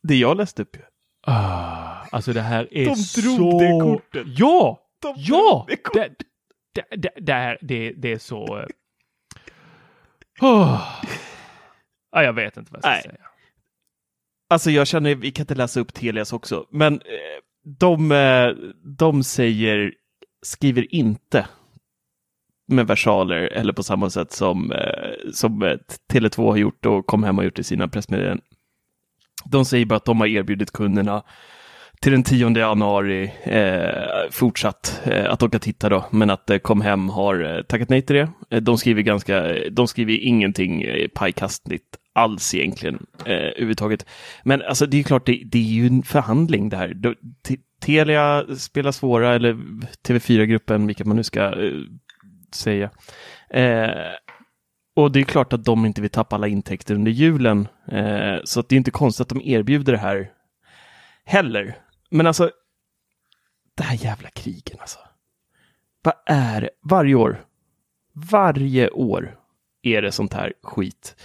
[0.04, 0.78] det jag läste upp.
[1.26, 3.22] Ah, alltså det här är De så...
[3.22, 4.24] drog det kortet.
[4.26, 4.80] Ja!
[5.02, 5.66] De ja!
[5.68, 6.18] det kortet.
[6.74, 8.66] Det, det, det, här, det, det är så...
[10.42, 10.82] Oh.
[12.12, 13.18] Ja, jag vet inte vad jag ska Nej.
[13.18, 13.27] säga.
[14.50, 17.42] Alltså jag känner, vi kan inte läsa upp Telias också, men eh,
[17.80, 18.50] de, eh,
[18.98, 19.94] de säger,
[20.42, 21.48] skriver inte
[22.68, 25.64] med versaler eller på samma sätt som, eh, som
[26.14, 28.46] Tele2 har gjort och kom hem och gjort i sina pressmeddelanden.
[29.46, 31.24] De säger bara att de har erbjudit kunderna
[32.02, 36.82] till den 10 januari eh, fortsatt eh, att åka titta då, men att eh, kom
[36.82, 38.30] hem har eh, tackat nej till det.
[38.50, 44.06] Eh, de skriver ganska, de skriver ingenting eh, pajkastligt alls egentligen eh, överhuvudtaget.
[44.44, 46.94] Men alltså det är klart, det, det är ju en förhandling det här.
[46.94, 47.16] Då,
[47.80, 49.54] Telia spelar svåra, eller
[50.08, 51.74] TV4-gruppen, vilka man nu ska eh,
[52.54, 52.90] säga.
[53.50, 53.90] Eh,
[54.96, 57.68] och det är klart att de inte vill tappa alla intäkter under julen.
[57.92, 60.32] Eh, så att det är inte konstigt att de erbjuder det här
[61.26, 61.78] heller.
[62.10, 62.52] Men alltså,
[63.76, 65.00] det här jävla krigen alltså.
[66.04, 66.70] Vad är det?
[66.84, 67.46] Varje år,
[68.14, 69.38] varje år
[69.82, 71.16] är det sånt här skit.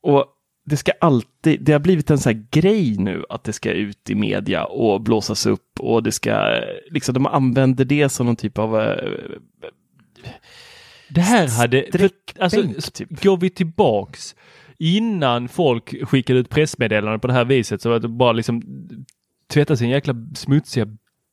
[0.00, 0.26] Och
[0.68, 4.10] det ska alltid, det har blivit en sån här grej nu att det ska ut
[4.10, 8.58] i media och blåsas upp och det ska, liksom de använder det som någon typ
[8.58, 9.12] av eh,
[11.08, 13.22] Det här hade, för, alltså, typ.
[13.22, 14.34] går vi tillbaks
[14.78, 18.62] innan folk skickade ut pressmeddelanden på det här viset så att det bara liksom
[19.48, 20.86] tvätta sin jäkla smutsiga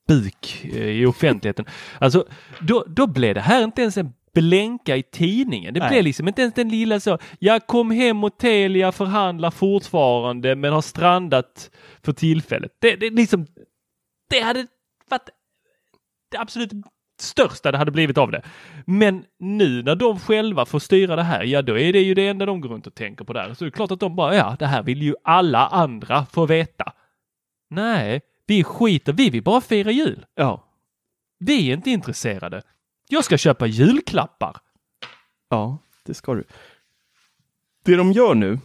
[0.07, 1.65] buk eh, i offentligheten.
[1.99, 2.27] Alltså,
[2.61, 5.73] då, då blev det här inte ens en blänka i tidningen.
[5.73, 5.89] Det Nej.
[5.89, 7.17] blev liksom inte ens den lilla så.
[7.39, 11.71] Jag kom hem och Telia förhandlar fortfarande men har strandat
[12.03, 12.71] för tillfället.
[12.81, 13.45] Det, det liksom,
[14.29, 14.67] det hade
[15.09, 15.29] varit
[16.31, 16.71] det absolut
[17.21, 18.41] största det hade blivit av det.
[18.85, 22.27] Men nu när de själva får styra det här, ja då är det ju det
[22.27, 23.53] enda de går runt och tänker på där.
[23.53, 26.45] Så det är klart att de bara, ja det här vill ju alla andra få
[26.45, 26.93] veta.
[27.69, 30.25] Nej, vi skiter, vi vill bara fira jul.
[30.35, 30.63] ja,
[31.39, 32.61] Vi är inte intresserade.
[33.09, 34.57] Jag ska köpa julklappar.
[35.49, 36.43] Ja, det ska du.
[37.85, 38.59] Det de gör nu,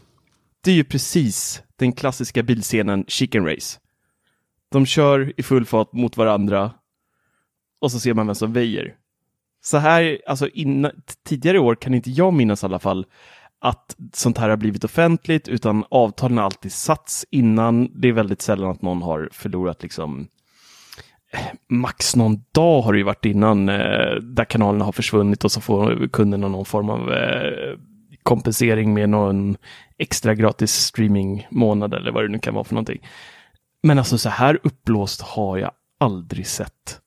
[0.61, 3.79] det är ju precis den klassiska bilscenen Chicken Race.
[4.71, 6.73] De kör i full fart mot varandra
[7.81, 8.97] och så ser man vem som väjer.
[9.63, 10.93] Så här, alltså inna,
[11.25, 13.07] tidigare år kan inte jag minnas i alla fall
[13.59, 18.01] att sånt här har blivit offentligt, utan avtalen har alltid satts innan.
[18.01, 20.29] Det är väldigt sällan att någon har förlorat liksom
[21.69, 25.61] max någon dag har det ju varit innan eh, där kanalerna har försvunnit och så
[25.61, 27.79] får kunderna någon form av eh,
[28.23, 29.57] kompensering med någon
[29.99, 33.01] extra gratis streamingmånad eller vad det nu kan vara för någonting.
[33.83, 37.01] Men alltså så här uppblåst har jag aldrig sett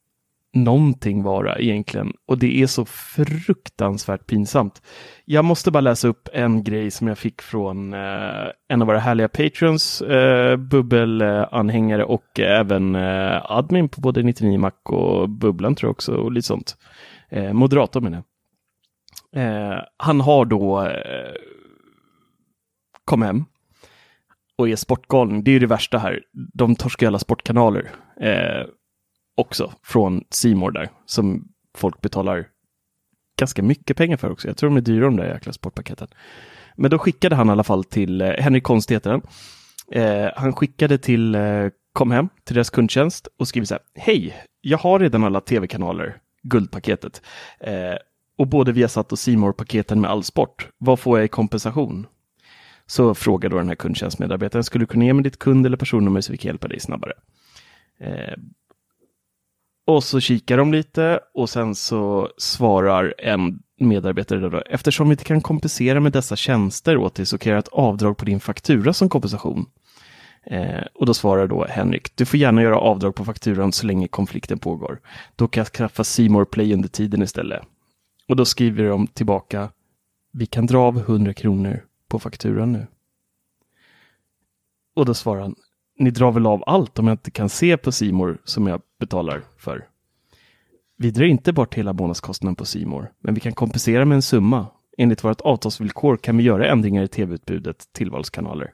[0.53, 4.81] någonting vara egentligen och det är så fruktansvärt pinsamt.
[5.25, 8.99] Jag måste bara läsa upp en grej som jag fick från eh, en av våra
[8.99, 15.87] härliga patrons, eh, bubbelanhängare och även eh, admin på både 99 Mac och Bubblan tror
[15.87, 16.77] jag också och lite sånt.
[17.29, 18.25] Eh, moderator menar jag.
[19.35, 21.33] Eh, han har då eh,
[23.05, 23.45] kom hem
[24.57, 25.43] och är sportgalning.
[25.43, 26.19] Det är ju det värsta här.
[26.53, 28.67] De torskar alla sportkanaler eh,
[29.35, 32.47] också från Simor där som folk betalar
[33.39, 34.47] ganska mycket pengar för också.
[34.47, 36.07] Jag tror de är dyra de där jäkla sportpaketen.
[36.75, 39.21] Men då skickade han i alla fall till eh, Henrik Konst heter han.
[39.91, 43.83] Eh, han skickade till eh, Kom hem till deras kundtjänst och skriver så här.
[43.95, 47.21] Hej, jag har redan alla tv-kanaler, guldpaketet.
[47.59, 47.95] Eh,
[48.37, 50.69] och både Viasat och simor paketen med all sport.
[50.77, 52.07] Vad får jag i kompensation?
[52.85, 56.21] Så frågar då den här kundtjänstmedarbetaren, skulle du kunna ge mig ditt kund eller personnummer
[56.21, 57.13] så vi kan hjälpa dig snabbare?
[57.99, 58.33] Eh,
[59.85, 65.23] och så kikar de lite och sen så svarar en medarbetare då, eftersom vi inte
[65.23, 68.39] kan kompensera med dessa tjänster åt dig så kan jag göra ett avdrag på din
[68.39, 69.65] faktura som kompensation.
[70.45, 74.07] Eh, och då svarar då Henrik, du får gärna göra avdrag på fakturan så länge
[74.07, 74.99] konflikten pågår.
[75.35, 77.61] Då kan jag skaffa Simor Play under tiden istället.
[78.27, 79.69] Och då skriver de tillbaka,
[80.33, 82.87] vi kan dra av 100 kronor på fakturan nu.
[84.95, 85.55] Och då svarar han,
[85.99, 89.43] ni drar väl av allt om jag inte kan se på Simor som jag betalar
[89.57, 89.87] för.
[90.97, 94.67] Vi drar inte bort hela månadskostnaden på Simor, men vi kan kompensera med en summa.
[94.97, 98.73] Enligt vårt avtalsvillkor kan vi göra ändringar i tv-utbudet tillvalskanaler.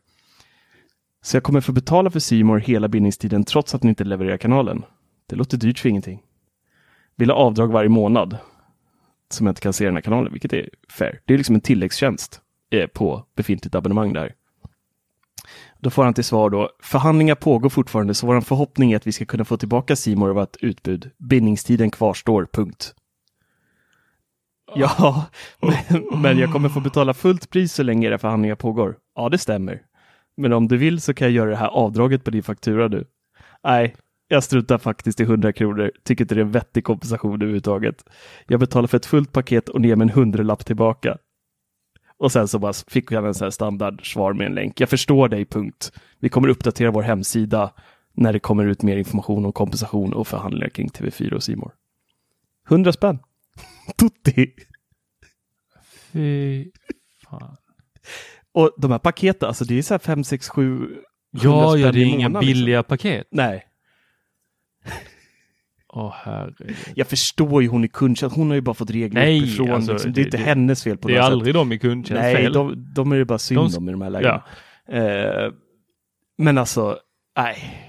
[1.22, 4.84] Så jag kommer få betala för Simor hela bindningstiden trots att ni inte levererar kanalen.
[5.30, 6.22] Det låter dyrt för ingenting.
[7.15, 8.38] Vill ha avdrag varje månad
[9.30, 11.22] som jag inte kan se den här kanalen, vilket är fair.
[11.26, 14.34] Det är liksom en tilläggstjänst eh, på befintligt abonnemang där.
[15.82, 19.12] Då får han till svar då, förhandlingar pågår fortfarande så vår förhoppning är att vi
[19.12, 21.12] ska kunna få tillbaka Simor och vårt utbud.
[21.18, 22.96] Bindningstiden kvarstår, punkt.
[24.76, 25.26] Ja,
[25.62, 28.98] men, men jag kommer få betala fullt pris så länge era förhandlingar pågår.
[29.15, 29.82] Ja, det stämmer.
[30.38, 33.06] Men om du vill så kan jag göra det här avdraget på din faktura nu.
[33.63, 33.96] Nej,
[34.28, 35.92] jag struntar faktiskt i 100 kronor.
[36.04, 38.04] Tycker inte det är en vettig kompensation överhuvudtaget.
[38.48, 41.18] Jag betalar för ett fullt paket och ner med en hundralapp tillbaka.
[42.20, 44.80] Och sen så bara fick jag en sån här standardsvar med en länk.
[44.80, 45.92] Jag förstår dig, punkt.
[46.20, 47.74] Vi kommer uppdatera vår hemsida
[48.14, 51.72] när det kommer ut mer information om kompensation och förhandlingar kring TV4 och Simor.
[52.70, 53.20] 100 spänn.
[53.98, 54.54] Tutti!
[56.12, 56.72] Fy
[57.30, 57.58] fan.
[58.52, 60.96] Och de här paketen, alltså det är så här 5, 6, 7
[61.32, 63.18] Ja, ja, det är inga månaden, billiga paket.
[63.18, 63.38] Liksom.
[63.38, 63.69] Nej,
[65.93, 66.75] Herregud.
[66.95, 68.36] jag förstår ju hon i kundtjänst.
[68.36, 69.71] Hon har ju bara fått regler Nej, uppifrån.
[69.71, 70.13] alltså, liksom.
[70.13, 71.32] det är det- inte det- hennes fel på Det är något sätt.
[71.34, 72.54] aldrig de i kundtjänst Nej, fel.
[72.54, 74.43] de, de är det bara synd De- om i de här lägena.
[74.88, 75.52] Eh,
[76.38, 76.99] men alltså,
[77.38, 77.86] nej.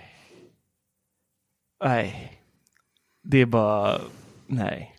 [1.84, 2.32] Nej.
[3.22, 3.98] Det är bara,
[4.46, 4.96] nej.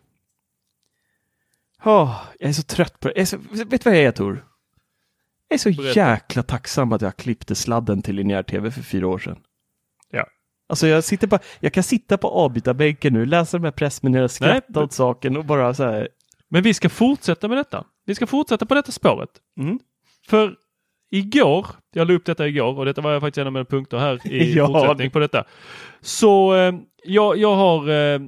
[1.86, 3.22] Oh, jag är så trött på det.
[3.22, 4.46] Är så, vet du vad jag är Tor?
[5.48, 6.00] Jag är så Berätta.
[6.00, 9.40] jäkla tacksam att jag klippte sladden till linjär tv för fyra år sedan.
[10.72, 14.66] Alltså jag, sitter bara, jag kan sitta på avbytarbänken nu, läsa de här pressmeddelandena, skratta
[14.68, 14.84] Nej.
[14.84, 16.10] åt saken och bara så här.
[16.50, 17.84] Men vi ska fortsätta med detta.
[18.06, 19.30] Vi ska fortsätta på detta spåret.
[19.60, 19.80] Mm.
[20.28, 20.56] För
[21.12, 24.28] igår, jag la upp detta igår och detta var faktiskt en av mina punkter här
[24.28, 25.44] i Ja, fortsättning på detta.
[26.02, 28.20] Så eh, jag, jag har eh,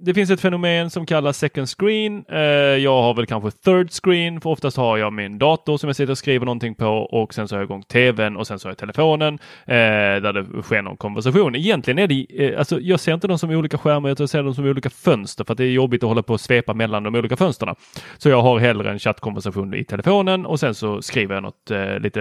[0.00, 2.24] det finns ett fenomen som kallas second screen.
[2.28, 2.38] Eh,
[2.82, 6.10] jag har väl kanske third screen, för oftast har jag min dator som jag sitter
[6.10, 8.70] och skriver någonting på och sen så har jag igång tvn och sen så har
[8.70, 9.34] jag telefonen
[9.66, 9.76] eh,
[10.22, 11.54] där det sker någon konversation.
[11.54, 14.54] Egentligen är det, eh, alltså jag ser inte dem som olika skärmar, jag ser dem
[14.54, 17.14] som olika fönster för att det är jobbigt att hålla på och svepa mellan de
[17.14, 17.74] olika fönsterna.
[18.18, 22.20] Så jag har hellre en chattkonversation i telefonen och sen så skriver jag något lite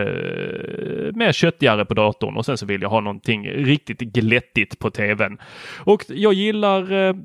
[1.15, 5.37] mer köttigare på datorn och sen så vill jag ha någonting riktigt glättigt på tvn.
[5.77, 7.15] Och jag gillar eh,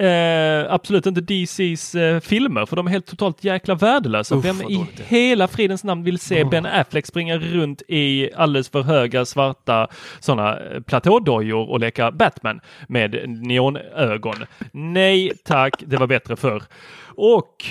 [0.00, 4.34] Eh, absolut inte DCs eh, filmer för de är helt totalt jäkla värdelösa.
[4.34, 8.82] Uff, Vem i hela fridens namn vill se Ben Affleck springa runt i alldeles för
[8.82, 9.88] höga svarta
[10.20, 14.34] sådana platådojor och leka Batman med neonögon?
[14.72, 16.62] Nej tack, det var bättre förr.
[17.06, 17.64] Och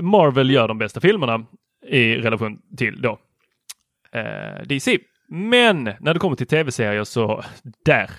[0.00, 1.46] Marvel gör de bästa filmerna
[1.86, 3.18] i relation till då
[4.12, 4.98] eh, DC.
[5.28, 7.44] Men när det kommer till tv-serier så
[7.84, 8.10] där,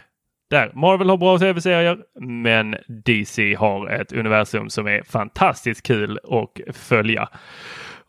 [0.53, 0.71] där.
[0.73, 7.29] Marvel har bra tv-serier, men DC har ett universum som är fantastiskt kul att följa.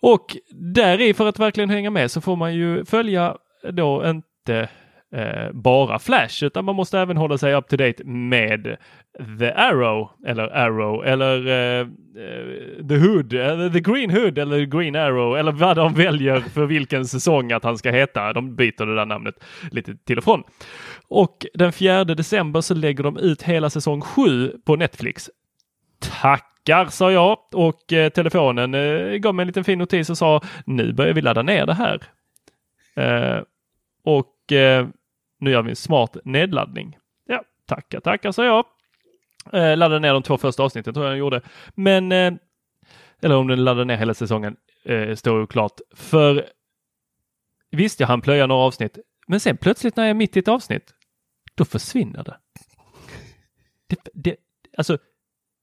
[0.00, 3.37] Och där i för att verkligen hänga med så får man ju följa
[3.72, 4.68] då inte
[5.14, 8.77] eh, bara Flash utan man måste även hålla sig up to date med
[9.38, 11.87] The Arrow eller Arrow eller eh, eh
[12.88, 17.07] The Hood eller The Green Hood eller Green Arrow eller vad de väljer för vilken
[17.07, 18.33] säsong att han ska heta.
[18.33, 19.35] De byter det där namnet
[19.70, 20.42] lite till och från.
[21.09, 25.31] Och den 4 december så lägger de ut hela säsong 7 på Netflix.
[25.98, 30.40] Tackar sa jag och eh, telefonen eh, gav mig en liten fin notis och sa
[30.66, 32.03] nu börjar vi ladda ner det här.
[32.96, 33.42] Eh,
[34.05, 34.87] och eh,
[35.44, 36.98] nu gör vi en smart nedladdning.
[37.26, 38.64] Ja, tackar, tackar sa jag.
[39.52, 41.40] Eh, laddade ner de två första avsnitten tror jag den gjorde.
[41.74, 42.35] Men, eh,
[43.22, 45.80] eller om den laddade ner hela säsongen eh, står oklart.
[45.94, 46.46] För
[47.70, 50.48] visst, jag hann plöja några avsnitt, men sen plötsligt när jag är mitt i ett
[50.48, 50.94] avsnitt,
[51.54, 52.37] då försvinner det.
[53.87, 54.37] det, det
[54.76, 54.98] alltså,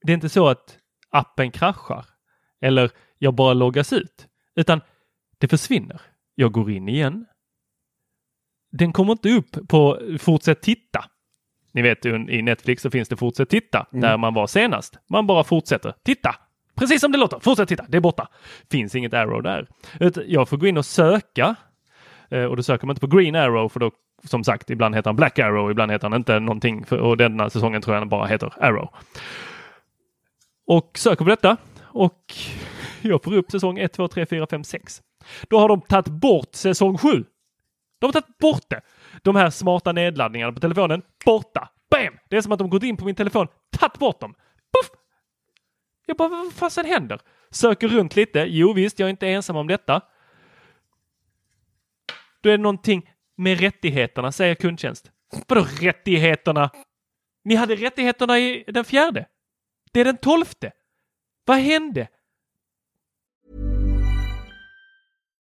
[0.03, 0.77] det är inte så att
[1.09, 2.05] appen kraschar
[2.61, 4.81] eller jag bara loggas ut, utan
[5.37, 6.01] det försvinner.
[6.35, 7.25] Jag går in igen.
[8.71, 11.05] Den kommer inte upp på fortsätt titta.
[11.73, 14.99] Ni vet i Netflix så finns det fortsätt titta där man var senast.
[15.09, 16.35] Man bara fortsätter titta.
[16.75, 17.39] Precis som det låter.
[17.39, 17.85] Fortsätt titta.
[17.87, 18.27] Det är borta.
[18.71, 19.67] Finns inget arrow där.
[20.27, 21.55] Jag får gå in och söka
[22.31, 23.91] Eh, och då söker man inte på Green Arrow för då
[24.23, 27.81] som sagt ibland heter han Black Arrow, ibland heter han inte någonting och denna säsongen
[27.81, 28.89] tror jag han bara heter Arrow.
[30.67, 32.33] Och söker på detta och
[33.01, 35.01] jag får upp säsong 1, 2, 3, 4, 5, 6.
[35.49, 37.23] Då har de tagit bort säsong 7.
[38.01, 38.81] De har tagit bort det.
[39.21, 41.69] De här smarta nedladdningarna på telefonen, borta.
[41.89, 42.17] Bam!
[42.29, 44.33] Det är som att de gått in på min telefon, tagit bort dem.
[44.33, 44.91] Puff!
[46.05, 47.19] Jag bara, vad fasen händer?
[47.51, 48.39] Söker runt lite.
[48.39, 50.01] Jo visst, jag är inte ensam om detta.
[52.41, 55.11] Då är det någonting med rättigheterna, säger kundtjänst.
[55.47, 56.69] Vadå rättigheterna?
[57.43, 59.25] Ni hade rättigheterna i den fjärde.
[59.91, 60.71] Det är den tolfte.
[61.45, 62.07] Vad hände?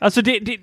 [0.00, 0.60] Alltså det, det,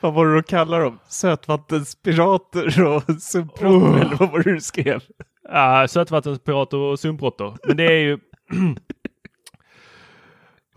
[0.00, 0.98] Vad var det du kallade dem?
[1.08, 4.00] Sötvattenspirater och subprotter Oh.
[4.00, 5.02] eller vad var det du skrev?
[5.42, 7.58] Ja, sötvattenspirater och sumpråttor.
[7.66, 8.18] Men det är ju...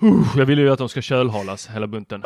[0.03, 2.23] Uh, jag vill ju att de ska kölhalas hela bunten.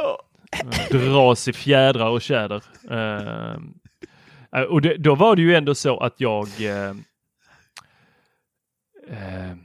[0.91, 2.63] Dras i fjädrar och tjäder.
[2.91, 6.47] Eh, och det, då var det ju ändå så att jag...
[6.59, 6.89] eh,
[9.09, 9.55] eh,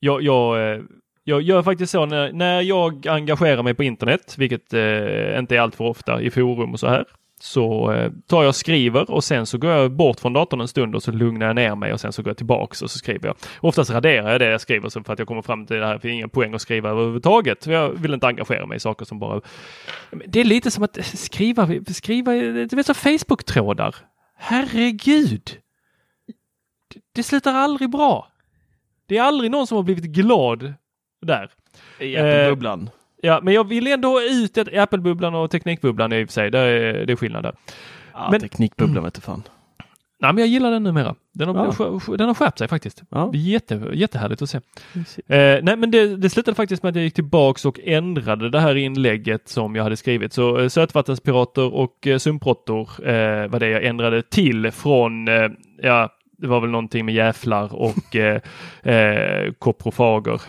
[0.00, 0.80] jag, jag,
[1.28, 5.60] jag gör faktiskt så när, när jag engagerar mig på internet, vilket eh, inte är
[5.60, 7.04] allt för ofta i forum och så här,
[7.40, 10.68] så eh, tar jag och skriver och sen så går jag bort från datorn en
[10.68, 12.98] stund och så lugnar jag ner mig och sen så går jag tillbaks och så
[12.98, 13.36] skriver jag.
[13.60, 15.98] Oftast raderar jag det jag skriver så för att jag kommer fram till det här,
[15.98, 17.66] för ingen poäng att skriva överhuvudtaget.
[17.66, 19.40] Jag vill inte engagera mig i saker som bara...
[20.26, 23.94] Det är lite som att skriva, skriva, du vet så Facebook-trådar.
[24.36, 25.50] Herregud!
[26.94, 28.28] Det, det slutar aldrig bra.
[29.06, 30.74] Det är aldrig någon som har blivit glad
[31.26, 31.50] där.
[32.00, 32.90] I Eh, Apple-bubblan.
[33.22, 36.50] Ja, men jag vill ändå ut ett Apple-bubblan och Teknikbubblan i och för sig.
[36.50, 37.54] Det är, det är skillnad där.
[38.12, 39.42] Ja, men- teknikbubblan vet du fan.
[40.20, 41.14] Nej, men jag gillar den numera.
[41.34, 42.16] Den har, Ja.
[42.16, 43.02] den har skärpt sig faktiskt.
[43.10, 43.30] Ja.
[43.34, 44.58] Jätte, jättehärligt att se.
[45.26, 48.60] Eh, nej, men det, det slutade faktiskt med att jag gick tillbaks och ändrade det
[48.60, 50.32] här inlägget som jag hade skrivit.
[50.32, 55.48] Så eh, sötvattenspirater och eh, sumpråttor eh, var det jag ändrade till från, eh,
[55.82, 56.08] ja,
[56.38, 58.40] det var väl någonting med jäflar och eh,
[58.94, 60.40] eh, koprofager.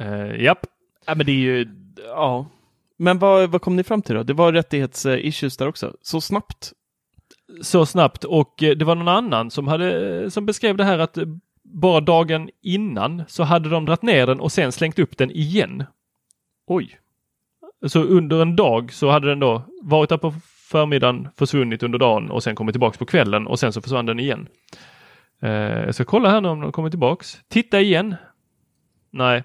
[0.00, 0.66] Eh, japp.
[1.06, 1.68] Ja, men det är ju,
[2.06, 2.46] ja.
[2.96, 4.22] Men vad, vad kom ni fram till då?
[4.22, 5.96] Det var rättighets-issues där också.
[6.02, 6.72] Så snabbt?
[7.60, 11.18] så snabbt och eh, det var någon annan som, hade, som beskrev det här att
[11.18, 11.24] eh,
[11.64, 15.84] bara dagen innan så hade de dragit ner den och sen slängt upp den igen.
[16.66, 16.98] Oj.
[17.86, 20.34] Så under en dag så hade den då varit där på
[20.70, 24.20] förmiddagen, försvunnit under dagen och sen kommit tillbaks på kvällen och sen så försvann den
[24.20, 24.48] igen.
[25.42, 27.40] Eh, jag ska kolla här nu om den kommer tillbaks.
[27.48, 28.14] Titta igen.
[29.10, 29.42] Nej.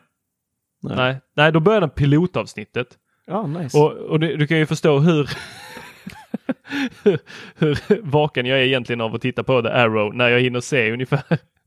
[0.87, 0.95] Nej.
[0.95, 2.87] Nej, Nej då börjar den pilotavsnittet.
[3.27, 3.77] Ja, nice.
[3.77, 5.29] Och, och du, du kan ju förstå hur,
[7.03, 7.19] hur,
[7.55, 10.91] hur vaken jag är egentligen av att titta på The Arrow när jag hinner se
[10.91, 11.23] ungefär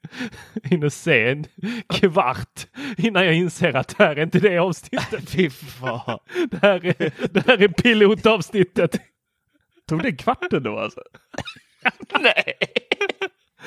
[0.65, 1.45] hinner se en
[1.89, 2.67] kvart
[2.97, 5.31] innan jag inser att det här är inte det avsnittet.
[5.37, 6.19] Fy fan.
[6.51, 9.01] Det här är, det här är pilotavsnittet.
[9.89, 11.01] Tog det en kvart då alltså?
[12.21, 12.55] Nej!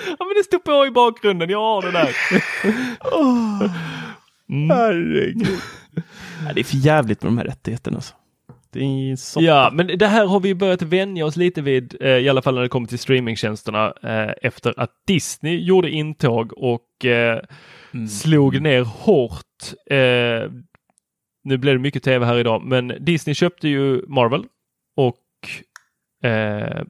[0.05, 2.15] Ja men det stod på i bakgrunden, jag har det där.
[4.51, 4.69] Mm.
[4.69, 5.47] Herregud.
[6.43, 8.13] Nej, det är för jävligt med de här rättigheterna alltså.
[9.39, 12.55] Ja, men det här har vi börjat vänja oss lite vid, eh, i alla fall
[12.55, 17.39] när det kommer till streamingtjänsterna, eh, efter att Disney gjorde intåg och eh,
[18.09, 19.73] slog ner hårt.
[19.89, 20.51] Eh,
[21.43, 24.43] nu blev det mycket tv här idag, men Disney köpte ju Marvel
[24.95, 26.83] och eh,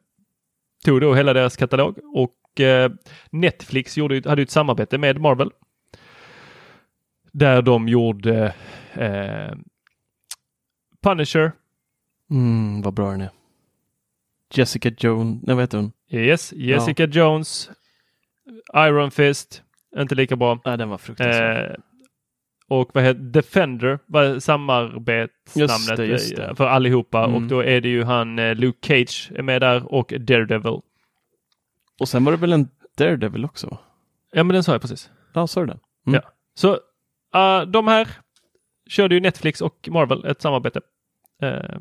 [0.86, 2.92] tog då hela deras katalog och eh,
[3.32, 5.52] Netflix gjorde, hade ett samarbete med Marvel.
[7.32, 8.54] Där de gjorde
[8.94, 9.56] eh,
[11.04, 11.52] Punisher,
[12.32, 13.30] Mm, vad bra den är.
[14.54, 15.92] Jessica Jones, nej vad heter hon?
[16.12, 17.70] Yes, Jessica Jones,
[18.76, 19.64] Iron Fist,
[19.98, 20.60] inte lika bra.
[20.66, 21.72] Nej, den var fruktansvärd.
[21.72, 21.76] Eh,
[22.68, 26.44] och vad heter Defender var samarbetsnamnet det, det.
[26.44, 27.36] eh, för allihopa Mm.
[27.36, 30.82] och då är det ju han eh, Luke Cage är med där och Daredevil.
[32.00, 33.78] Och sen var det väl en Daredevil också?
[34.32, 35.10] Ja men den sa jag precis.
[35.34, 35.80] Ja, sa du den?
[36.08, 36.22] Mm.
[36.24, 36.32] Ja.
[36.56, 36.80] Så
[37.36, 38.08] eh, de här
[38.90, 40.82] körde ju Netflix och Marvel ett samarbete.
[41.42, 41.78] Eh,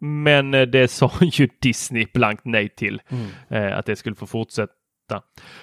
[0.00, 3.26] men det sa ju Disney blankt nej till Mm.
[3.48, 4.72] eh, att det skulle få fortsätta.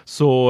[0.04, 0.48] Så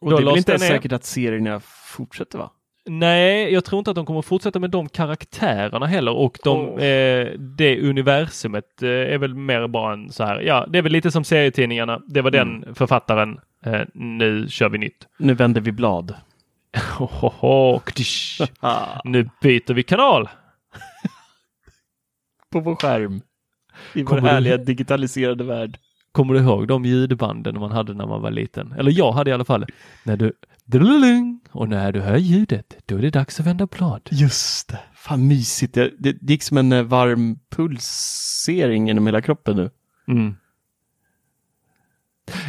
[0.00, 1.60] Och då det är inte säkert att serierna
[1.96, 2.50] fortsätter va?
[2.88, 6.82] Nej, jag tror inte att de kommer fortsätta med de karaktärerna heller och de, Åh.
[6.84, 10.92] eh, det universumet eh, är väl mer bara en så här, ja, det är väl
[10.92, 12.02] lite som serietidningarna.
[12.06, 13.40] Det var den författaren.
[13.66, 15.06] Eh, nu kör vi nytt.
[15.18, 16.14] Nu vänder vi blad.
[16.98, 18.40] Hohoho, ktisch.
[19.04, 20.28] nu byter vi kanal.
[22.52, 23.20] På vår skärm.
[23.94, 25.78] I vår Kommer du- härliga digitaliserade värld.
[26.12, 28.72] Kommer du ihåg de ljudbanden man hade när man var liten?
[28.72, 29.66] Eller jag hade i alla fall.
[30.04, 30.32] När du
[31.50, 34.08] och när du hör ljudet, då är det dags att vända blad.
[34.10, 34.80] Just det.
[34.94, 35.74] Fan mysigt.
[35.74, 39.70] Det, det, det gick som en eh, varm pulsering genom hela kroppen nu.
[40.08, 40.36] Mm.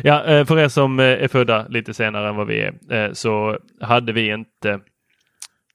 [0.03, 3.13] Ja, eh, för er som eh, är födda lite senare än vad vi är eh,
[3.13, 4.79] så hade vi inte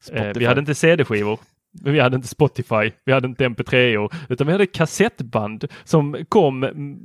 [0.01, 0.39] Spotify.
[0.39, 1.39] vi hade inte CD-skivor.
[1.85, 6.99] Vi hade inte Spotify, vi hade inte MP3 utan vi hade kassettband som kom mm,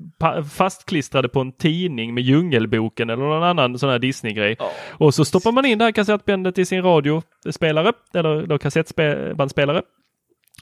[0.52, 4.58] fastklistrade på en tidning med Djungelboken eller någon annan sån här Disney-grej.
[4.91, 9.82] Och så stoppar man in det här kassettbandet i sin radiospelare eller då kassettbandspelare.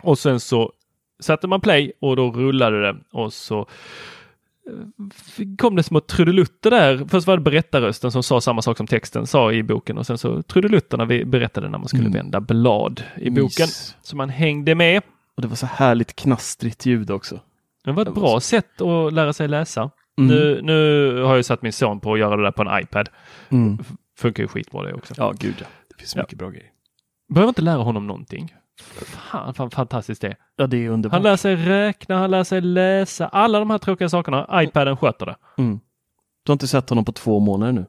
[0.02, 0.72] Och sen så
[1.20, 3.68] satte man play och då rullade det och så
[5.58, 7.06] kom det små trudelutter där.
[7.10, 10.18] Först var det berättarrösten som sa samma sak som texten sa i boken och sen
[10.18, 12.14] så trudelutterna vi berättade när man skulle Mm.
[12.14, 13.68] vända blad i boken.
[14.02, 15.02] Så man hängde med.
[15.36, 17.40] Och det var så härligt knastrigt ljud också.
[17.84, 19.82] Det var ett bra sätt att lära sig läsa.
[20.18, 20.30] Mm.
[20.36, 23.10] Nu, nu har jag satt min son på att göra det där på en iPad.
[23.50, 23.78] Mm.
[24.18, 25.14] Funkar ju skitbra det också.
[25.18, 25.66] Ja, gud ja.
[25.90, 26.22] Det finns Ja.
[26.22, 26.68] mycket bra grejer.
[27.34, 28.54] Behöver inte lära honom någonting.
[29.06, 30.36] Fan, fan fantastiskt det.
[30.56, 31.14] Ja, det är underbart.
[31.14, 33.28] Han lär sig räkna, han lär sig läsa.
[33.28, 34.48] Alla de här tråkiga sakerna.
[34.64, 35.36] iPaden sköter det.
[35.58, 35.80] Mm.
[36.44, 37.86] Du har inte sett honom på två månader nu?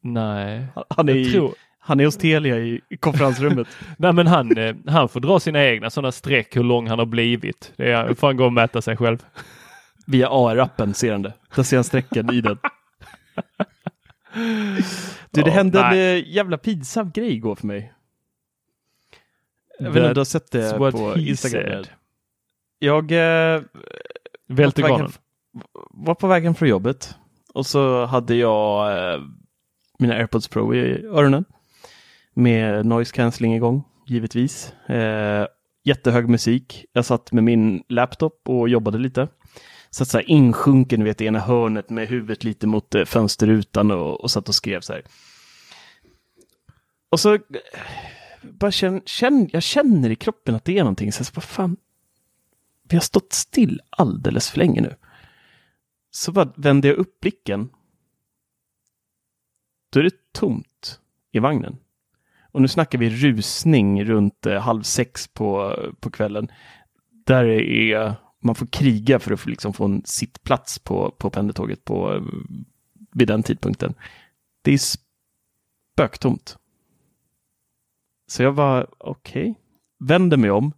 [0.00, 0.66] Nej.
[0.88, 3.66] Han är, i, tror, han är hos Telia i, konferensrummet.
[3.98, 7.06] nej men han, eh, han får dra sina egna sådana streck hur lång han har
[7.06, 7.72] blivit.
[7.76, 9.18] Det är, får han gå och mäta sig själv.
[10.06, 11.32] Via AR-appen ser han det.
[11.56, 12.58] Där ser han strecken i den.
[15.30, 16.18] Du, det Ja, hände en nej.
[16.18, 17.92] eh, jävla pinsam grej igår för mig.
[19.78, 21.84] Jag vet inte om du har sett det på Instagram?
[21.84, 21.88] said.
[22.78, 23.62] Jag eh,
[24.48, 25.12] Välte var, på vägen,
[25.90, 27.14] var på vägen från jobbet
[27.54, 29.20] och så hade jag eh,
[29.98, 31.44] mina AirPods Pro i öronen
[32.34, 34.72] med noise cancelling igång, givetvis.
[34.88, 35.46] Eh,
[35.84, 36.84] jättehög musik.
[36.92, 39.28] Jag satt med min laptop och jobbade lite.
[39.90, 44.20] Satt så här insjunken vet, i ena hörnet med huvudet lite mot eh, fönsterrutan och,
[44.20, 45.02] och satt och skrev så här.
[47.10, 47.40] Och så eh,
[48.52, 51.12] bara känn, känn, jag känner i kroppen att det är någonting.
[51.12, 51.76] Så jag så, vad fan,
[52.88, 54.94] vi har stått still alldeles för länge nu.
[56.10, 57.70] Så bara vände jag upp blicken.
[59.90, 61.00] Då är det tomt
[61.32, 61.76] i vagnen.
[62.52, 66.48] Och nu snackar vi rusning runt eh, halv sex på, på kvällen.
[67.10, 71.84] Där är, man får kriga för att få, liksom, få en sittplats på, på pendeltåget
[71.84, 72.28] på,
[73.12, 73.94] vid den tidpunkten.
[74.62, 74.78] Det är
[75.94, 76.58] spöktomt.
[78.26, 79.54] Så jag bara, okej,
[79.98, 80.72] vänder mig om,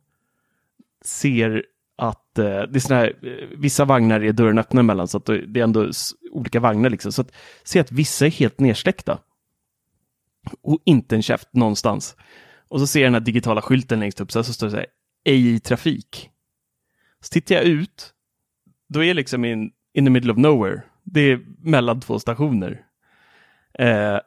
[1.04, 1.64] ser
[1.96, 5.26] att eh, det är såna här, eh, vissa vagnar är dörren öppna emellan så att
[5.26, 5.90] det är ändå
[6.32, 7.12] olika vagnar liksom.
[7.12, 7.32] Så att
[7.64, 9.18] se att vissa är helt nersläckta.
[10.62, 12.16] Och inte en käft någonstans.
[12.68, 14.70] Och så ser jag den här digitala skylten längst upp så, här, så står det
[14.70, 14.86] så här,
[15.24, 16.30] ej i trafik.
[17.20, 18.14] Så tittar jag ut,
[18.88, 20.82] då är jag liksom in, in the middle of nowhere.
[21.04, 22.82] Det är mellan två stationer.
[23.78, 24.18] Eh,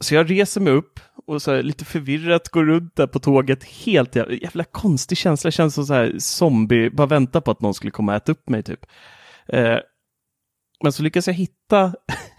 [0.00, 3.64] så jag reser mig upp och så här, lite förvirrat går runt där på tåget.
[3.64, 5.48] Helt jävla, jävla konstig känsla.
[5.48, 8.32] Det känns som så här zombie, bara vänta på att någon skulle komma och äta
[8.32, 8.80] upp mig typ.
[9.48, 9.78] Eh,
[10.82, 11.94] men så lyckas jag hitta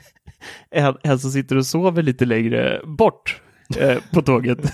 [0.72, 3.42] en, en som sitter och sover lite längre bort
[3.78, 4.60] eh, på tåget.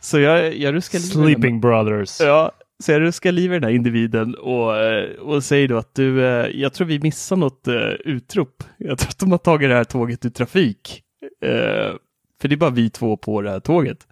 [0.00, 0.98] Så jag, jag ruskar.
[0.98, 2.20] Sleeping Brothers.
[2.20, 2.52] Ja,
[2.82, 6.24] så jag ruskar liv i den här individen och, eh, och säger då att du,
[6.24, 7.74] eh, jag tror vi missar något eh,
[8.04, 8.64] utrop.
[8.78, 11.03] Jag tror att de har tagit det här tåget ur trafik.
[11.40, 11.94] Eh,
[12.40, 14.06] För det är bara vi två på det här tåget.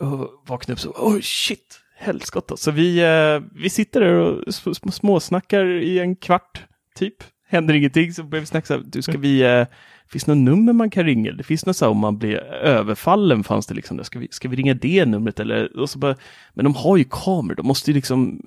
[0.00, 2.56] Och vaknar upp så, oh shit, helskotta.
[2.56, 4.54] Så vi, eh, vi sitter där och
[4.94, 6.64] småsnackar i en kvart,
[6.94, 7.14] typ.
[7.48, 9.66] Händer ingenting så börjar vi snacka så här, du ska vi, eh,
[10.08, 11.32] finns det något nummer man kan ringa?
[11.32, 14.04] Det finns något så här om man blir överfallen fanns det liksom, där.
[14.04, 15.78] Ska, vi, ska vi ringa det numret eller?
[15.78, 16.16] Och så bara,
[16.54, 18.40] men de har ju kameror, de måste ju liksom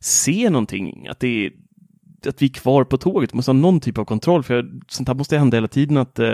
[0.00, 1.52] se någonting, att det är
[2.26, 5.14] att vi är kvar på tåget, måste ha någon typ av kontroll, för sånt här
[5.14, 6.28] måste hända hela tiden att eh,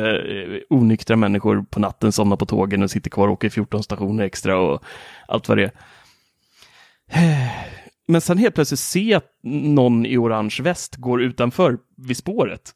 [0.70, 4.58] onyktra människor på natten somnar på tågen och sitter kvar och åker 14 stationer extra
[4.58, 4.84] och
[5.28, 5.72] allt vad det är.
[8.08, 12.72] Men sen helt plötsligt ser jag att någon i orange väst går utanför vid spåret.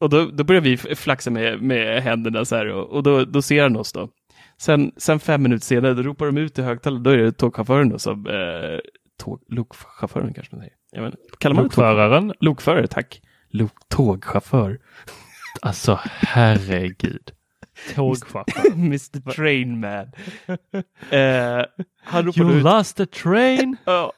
[0.00, 3.42] Och då, då börjar vi flaxa med, med händerna så här och, och då, då
[3.42, 4.08] ser han oss då.
[4.58, 7.88] Sen, sen fem minuter senare, då ropar de ut i högtalaren, då är det tågchauffören
[7.88, 8.80] då som, eh,
[9.18, 10.76] tåg, lokchauffören kanske man säger.
[10.96, 11.14] Jag.
[11.38, 12.32] Kallar man tåg- Lokföraren.
[12.40, 13.20] Lokförare, tack.
[13.50, 14.78] Lok, tågchaufför.
[15.62, 17.30] Alltså herregud.
[17.94, 18.72] Tågchaufför.
[18.72, 20.06] Mr Train Man.
[22.22, 23.76] ropade You ut, lost a train?
[23.84, 24.12] Ja.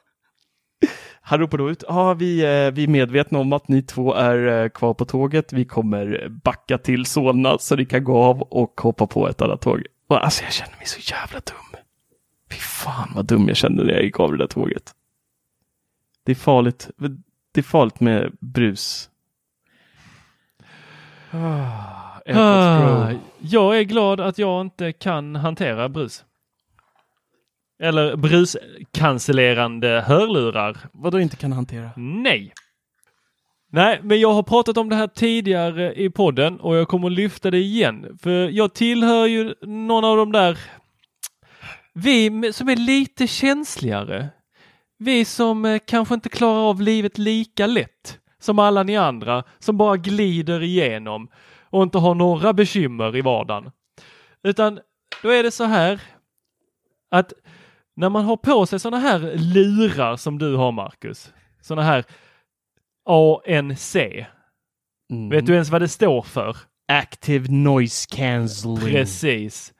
[1.21, 4.69] Han ropade ut, ja vi, eh, vi är medvetna om att ni två är eh,
[4.69, 5.53] kvar på tåget.
[5.53, 9.61] Vi kommer backa till Solna så ni kan gå av och hoppa på ett annat
[9.61, 9.83] tåg.
[10.07, 11.81] Och alltså jag känner mig så jävla dum.
[12.51, 14.91] Fy fan vad dum jag kände när jag gick av det där tåget.
[16.29, 16.89] Det är farligt.
[17.53, 19.09] Det är farligt med brus.
[21.31, 22.35] Ah.
[22.35, 26.25] Ah, jag är glad att jag inte kan hantera brus.
[27.79, 30.77] Eller bruscancellerande hörlurar.
[30.91, 31.89] Vadå inte kan hantera?
[31.95, 32.53] Nej.
[33.71, 37.13] Nej, men jag har pratat om det här tidigare i podden och jag kommer att
[37.13, 38.17] lyfta det igen.
[38.21, 40.59] För jag tillhör ju någon av de där
[41.93, 44.29] vi som är lite känsligare.
[44.99, 49.77] Vi som eh, kanske inte klarar av livet lika lätt som alla ni andra som
[49.77, 51.29] bara glider igenom
[51.69, 53.71] och inte har några bekymmer i vardagen.
[54.43, 54.79] Utan
[55.21, 56.01] då är det så här
[57.11, 57.33] att
[57.95, 62.05] när man har på sig sådana här lurar som du har Marcus, sådana här
[63.05, 63.95] ANC.
[63.95, 65.29] Mm.
[65.29, 66.57] Vet du ens vad det står för?
[66.87, 68.91] Active noise cancelling.
[68.91, 69.73] Precis.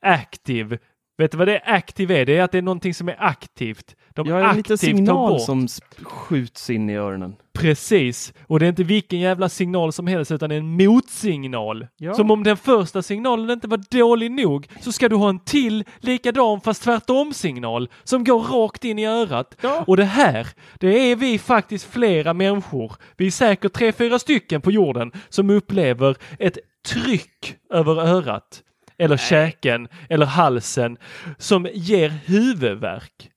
[0.00, 0.78] Active.
[1.18, 2.26] Vet du vad det active är?
[2.26, 3.96] Det är att det är någonting som är aktivt.
[4.14, 5.68] De Jag har en liten signal som
[6.02, 7.36] skjuts in i öronen.
[7.52, 8.32] Precis.
[8.46, 11.86] Och det är inte vilken jävla signal som helst utan är en motsignal.
[11.96, 12.14] Ja.
[12.14, 15.84] Som om den första signalen inte var dålig nog så ska du ha en till
[15.98, 19.56] likadan fast tvärtom signal som går rakt in i örat.
[19.60, 19.84] Ja.
[19.86, 20.48] Och det här,
[20.78, 25.50] det är vi faktiskt flera människor, vi är säkert tre, fyra stycken på jorden som
[25.50, 26.58] upplever ett
[26.88, 28.62] tryck över örat
[28.98, 30.96] eller käken eller halsen
[31.38, 33.30] som ger huvudvärk.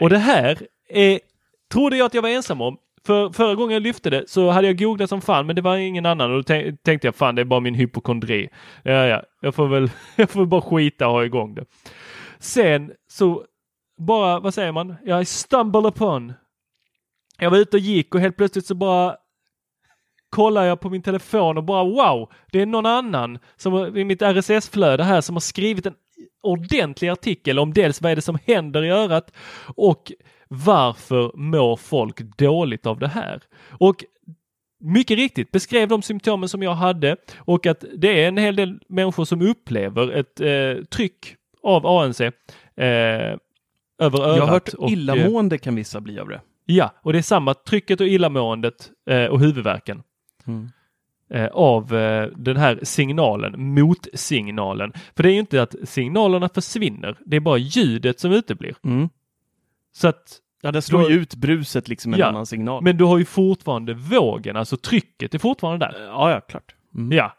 [0.00, 1.20] Och det här är,
[1.72, 2.76] trodde jag att jag var ensam om.
[3.06, 5.76] För förra gången jag lyfte det så hade jag googlat som fan men det var
[5.76, 8.48] ingen annan och då tän- tänkte jag fan det är bara min hypokondri.
[8.82, 11.64] Ja, ja, jag får väl, jag får bara skita och ha igång det.
[12.38, 13.44] Sen så
[13.98, 14.96] bara, vad säger man?
[15.04, 16.32] Jag stumble upon.
[17.38, 19.16] Jag var ute och gick och helt plötsligt så bara
[20.30, 24.22] kollar jag på min telefon och bara wow, det är någon annan som i mitt
[24.22, 25.94] RSS-flöde här som har skrivit en
[26.42, 29.32] ordentlig artikel om dels vad är det som händer i örat
[29.76, 30.12] och
[30.48, 33.42] varför mår folk dåligt av det här?
[33.68, 34.04] Och
[34.80, 38.78] mycket riktigt beskrev de symptomen som jag hade och att det är en hel del
[38.88, 42.30] människor som upplever ett eh, tryck av ANC eh,
[42.76, 44.36] över örat.
[44.36, 46.40] Jag har hört och, eh, illamående kan vissa bli av det.
[46.66, 50.02] Ja, och det är samma trycket och illamåendet eh, och huvudvärken
[50.46, 50.70] Mm.
[51.30, 54.92] Eh, av eh, den här signalen, motsignalen.
[55.16, 58.74] För det är ju inte att signalerna försvinner, det är bara ljudet som uteblir.
[58.84, 59.08] Mm.
[59.92, 62.82] Så att, Ja, det slår ju ut bruset liksom en Ja, annan signal.
[62.84, 66.02] men du har ju fortfarande vågen, alltså trycket är fortfarande där.
[66.06, 66.74] Ja, ja, klart.
[66.96, 67.12] Mm.
[67.18, 67.32] Ja.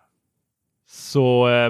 [0.87, 1.69] Så eh,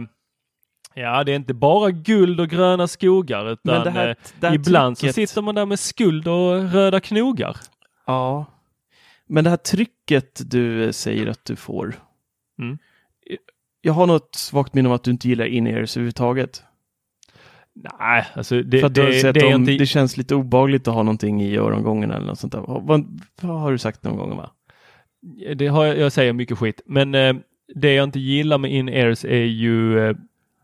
[0.93, 4.97] ja, det är inte bara guld och gröna skogar utan det här- det här ibland
[4.97, 7.57] trycket- så sitter man där med skuld och röda knogar.
[8.05, 8.45] Ja.
[9.27, 11.95] Men det här trycket du säger att du får.
[12.61, 12.77] Mm.
[13.81, 16.63] Jag har något svagt minne om att du inte gillar in-ears överhuvudtaget.
[17.99, 19.71] Nej, alltså det, För att du har det, sett det om, inte...
[19.71, 22.59] det känns lite obehagligt att ha någonting i örongången eller något sånt där.
[22.67, 24.51] Vad, vad har du sagt någon gång va?
[25.55, 27.33] Det har jag, jag säger mycket skit, men eh,
[27.75, 30.15] det jag inte gillar med in-ears är ju eh,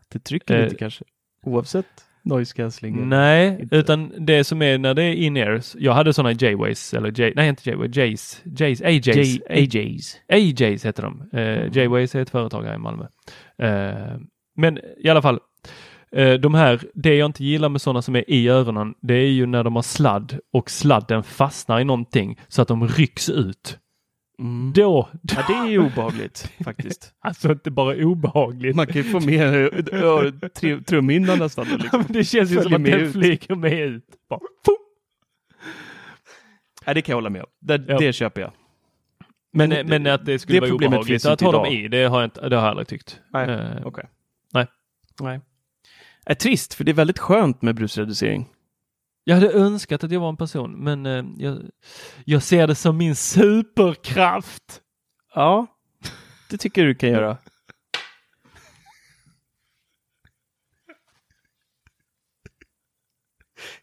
[0.08, 1.04] Det trycker Eh, lite kanske?
[1.42, 1.86] Oavsett
[2.24, 3.08] noise cancelling?
[3.08, 3.76] Nej, Inte.
[3.76, 5.76] utan det som är när det är in-ears.
[5.78, 9.40] Jag hade sådana J-Ways, eller J, nej inte J-Ways, Jays, Jays, AJs.
[9.50, 10.16] AJs.
[10.28, 11.38] AJs heter de.
[11.38, 13.04] Eh, J-Ways är ett företag här i Malmö.
[13.62, 14.18] Eh,
[14.56, 15.38] men i alla fall,
[16.12, 19.30] eh, de här, det jag inte gillar med sådana som är i öronen, det är
[19.30, 23.78] ju när de har sladd och sladden fastnar i någonting så att de rycks ut.
[24.38, 24.72] Mm.
[24.72, 27.14] Då, Ja, det är ju obehagligt faktiskt.
[27.20, 28.76] alltså inte bara obehagligt.
[28.76, 31.66] Man kan ju få med ö- ö- tr- trumhinnan nästan.
[31.70, 32.04] då, Liksom.
[32.08, 33.12] det känns ju som att den ut.
[33.12, 34.04] flyger med ut.
[34.30, 34.40] Bara.
[36.86, 37.48] Nej, det kan jag hålla med om.
[37.60, 37.98] Det, Ja.
[37.98, 38.52] det köper jag.
[39.52, 42.20] Men, Men men, att det skulle det vara obehagligt att ha dem i, det har
[42.20, 43.20] jag, inte, det har jag aldrig tyckt.
[43.32, 44.04] Nej, Eh, okej.
[44.52, 44.66] nej.
[45.20, 45.40] Nej.
[46.26, 48.48] Är trist, för det är väldigt skönt med brusreducering.
[49.28, 51.70] Jag hade önskat att jag var en person, men eh, jag,
[52.24, 54.82] jag ser det som min superkraft.
[55.34, 55.66] Ja,
[56.50, 57.38] det tycker du kan göra.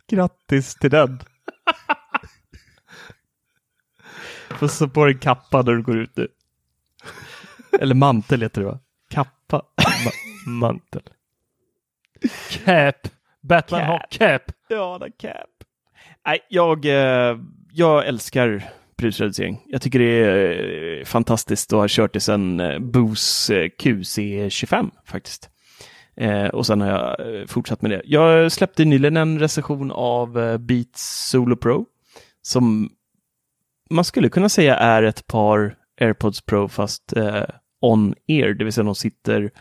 [0.07, 1.19] Grattis till den.
[4.49, 6.27] Får så på dig en kappa när du går ut nu.
[7.79, 8.79] Eller mantel heter det va?
[9.09, 9.65] Kappa.
[9.77, 11.03] Ma- mantel.
[12.49, 13.07] Cap.
[13.41, 13.89] Batman Cap.
[13.89, 14.54] har cap.
[14.69, 15.49] Ja, the cap.
[16.25, 17.37] Nej, jag, eh,
[17.71, 18.63] jag älskar
[18.97, 19.61] brusreducering.
[19.65, 25.49] Jag tycker det är eh, fantastiskt och har kört det sedan eh, Bose QC25 faktiskt.
[26.17, 28.01] Eh, och sen har jag fortsatt med det.
[28.05, 31.85] Jag släppte nyligen en recension av Beats Solo Pro
[32.41, 32.89] som
[33.89, 37.43] man skulle kunna säga är ett par AirPods Pro fast eh,
[37.81, 39.51] on-ear, det vill säga de sitter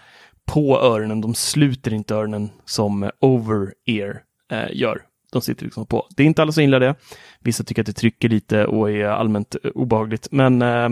[0.47, 4.21] på öronen, de sluter inte öronen som over-ear
[4.53, 5.03] eh, gör.
[5.33, 6.09] De sitter liksom på.
[6.17, 6.95] Det är inte alla som gillar det.
[7.41, 10.89] Vissa tycker att det trycker lite och är allmänt eh, obehagligt, men eh,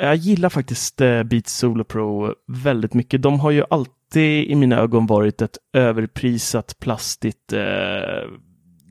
[0.00, 3.22] jag gillar faktiskt eh, Beats Solo Pro väldigt mycket.
[3.22, 8.30] De har ju alltid i mina ögon varit ett överprisat plastigt, eh,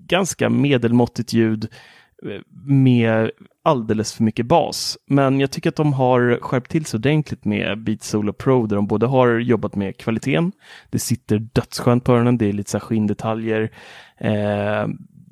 [0.08, 1.70] ganska medelmåttigt ljud eh,
[2.26, 3.32] Eh, med
[3.63, 4.97] alldeles för mycket bas.
[5.07, 8.76] Men jag tycker att de har skärpt till sig ordentligt med Beat Solo Pro där
[8.76, 10.51] de både har jobbat med kvaliteten,
[10.89, 13.72] det sitter dödsskönt på öronen, det är lite så skinndetaljer,
[14.18, 14.88] eh,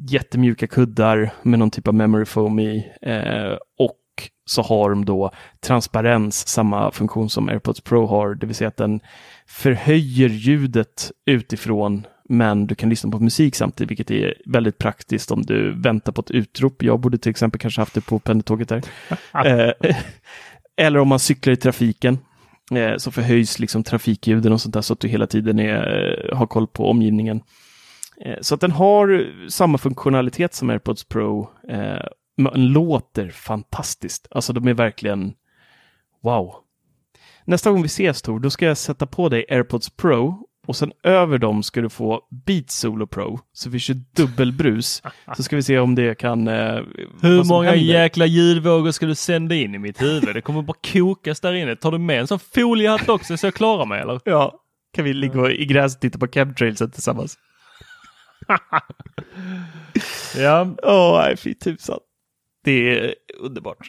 [0.09, 4.01] jättemjuka kuddar med någon typ av memory foam i eh, och
[4.45, 8.77] så har de då transparens, samma funktion som AirPods Pro har, det vill säga att
[8.77, 8.99] den
[9.47, 15.41] förhöjer ljudet utifrån men du kan lyssna på musik samtidigt, vilket är väldigt praktiskt om
[15.41, 16.83] du väntar på ett utrop.
[16.83, 18.81] Jag borde till exempel kanske haft det på pendeltåget där.
[19.45, 19.73] eh,
[20.77, 22.17] eller om man cyklar i trafiken
[22.71, 26.47] eh, så förhöjs liksom trafikljuden och sånt där så att du hela tiden är, har
[26.47, 27.41] koll på omgivningen.
[28.21, 32.05] Eh, så att den har samma funktionalitet som AirPods Pro, eh,
[32.37, 34.27] men låter fantastiskt.
[34.31, 35.33] Alltså de är verkligen
[36.23, 36.55] wow.
[37.45, 40.91] Nästa gång vi ses Tor, då ska jag sätta på dig AirPods Pro och sen
[41.03, 43.39] över dem ska du få Beat Solo Pro.
[43.53, 45.01] Så vi kör dubbelbrus.
[45.37, 46.47] så ska vi se om det kan...
[46.47, 46.81] Eh,
[47.21, 47.85] Hur många händer.
[47.85, 50.35] jäkla ljudvågor ska du sända in i mitt huvud?
[50.35, 51.75] Det kommer bara kokas där inne.
[51.75, 54.19] Tar du med en sån foliehatt också så jag klarar mig eller?
[54.25, 54.59] Ja,
[54.93, 57.37] kan vi ligga i gräset och titta på chemtrailsen tillsammans?
[60.37, 60.75] ja.
[60.83, 61.99] Åh, oh, nej fy tusan.
[62.63, 63.87] Det är underbart.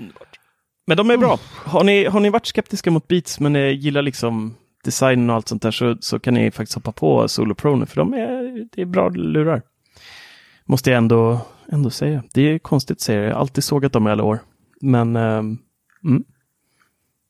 [0.00, 0.38] underbart.
[0.86, 1.38] Men de är bra.
[1.64, 4.54] Har ni, har ni varit skeptiska mot Beats men gillar liksom
[4.86, 7.86] designen och allt sånt där så, så kan ni faktiskt hoppa på Solo Pro nu
[7.86, 9.62] för de är, det är bra lurar.
[10.64, 11.40] Måste jag ändå,
[11.72, 12.22] ändå säga.
[12.34, 14.38] Det är konstigt att säga, jag har alltid sågat dem i alla år.
[14.80, 15.58] Men um,
[16.04, 16.24] mm,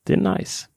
[0.03, 0.67] det är nice.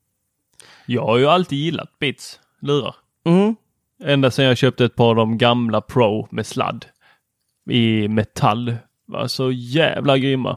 [0.86, 2.94] Jag har ju alltid gillat Beats lurar.
[3.24, 3.56] Mm.
[4.04, 6.86] Ända sedan jag köpte ett par av de gamla Pro med sladd
[7.70, 8.76] i metall.
[9.06, 10.56] Var så jävla grymma.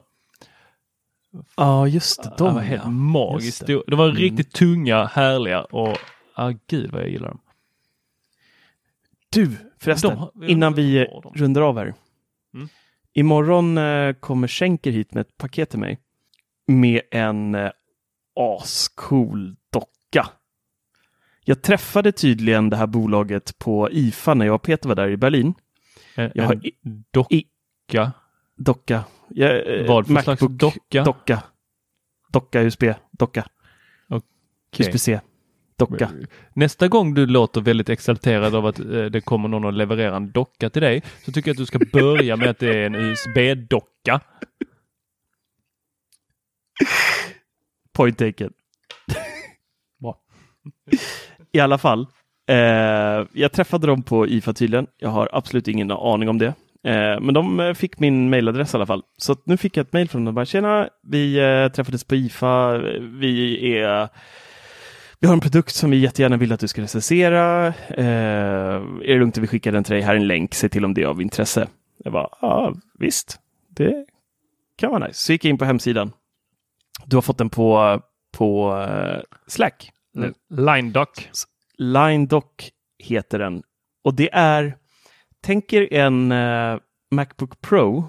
[1.55, 2.33] Ja, just det.
[2.37, 2.89] De det var helt ja.
[2.89, 3.67] magiskt.
[3.67, 3.83] Det.
[3.87, 4.17] De var mm.
[4.17, 5.97] riktigt tunga, härliga och
[6.35, 7.39] ah, gud vad jag gillar dem.
[9.29, 11.93] Du, förresten, de, innan vi rundar av här.
[12.53, 12.67] Mm.
[13.13, 15.99] Imorgon eh, kommer Schenker hit med ett paket till mig.
[16.67, 17.71] Med en eh,
[18.35, 20.29] ascool docka.
[21.45, 25.17] Jag träffade tydligen det här bolaget på IFA när jag och Peter var där i
[25.17, 25.53] Berlin.
[26.15, 28.11] En, jag har en docka?
[28.55, 29.03] Docka.
[29.35, 31.03] Jag, eh, Vad för Macbook, slags docka?
[31.03, 31.43] Docka.
[32.31, 32.83] Docka USB.
[33.11, 33.45] Docka.
[34.09, 34.87] Okay.
[34.87, 35.19] USB-C.
[35.77, 36.11] Docka.
[36.53, 40.31] Nästa gång du låter väldigt exalterad av att eh, det kommer någon och levererar en
[40.31, 42.95] docka till dig så tycker jag att du ska börja med att det är en
[42.95, 44.19] USB-docka.
[47.93, 48.53] Point taken.
[50.01, 50.19] Bra.
[51.51, 52.07] I alla fall.
[52.47, 52.55] Eh,
[53.33, 54.87] jag träffade dem på IFA tydligen.
[54.97, 56.53] Jag har absolut ingen aning om det.
[56.83, 59.03] Eh, men de eh, fick min mailadress i alla fall.
[59.17, 60.35] Så nu fick jag ett mail från dem.
[60.35, 62.77] Bara, Tjena, vi eh, träffades på IFA.
[62.99, 64.09] Vi är
[65.19, 67.73] vi har en produkt som vi jättegärna vill att du ska recensera.
[67.87, 70.01] Är det lugnt att vi skickar den till dig?
[70.01, 70.53] Här är en länk.
[70.53, 71.67] Se till om det är av intresse.
[71.97, 74.05] Jag bara, ja visst, det
[74.77, 75.19] kan vara nice.
[75.19, 76.11] Så gick jag in på hemsidan.
[77.05, 78.77] Du har fått den på, på
[79.47, 79.91] Slack.
[80.13, 80.33] Nu.
[80.49, 81.09] LineDoc.
[81.77, 82.45] LineDoc
[82.99, 83.63] heter den.
[84.03, 84.77] Och det är
[85.43, 86.79] tänker en uh,
[87.11, 88.05] Macbook Pro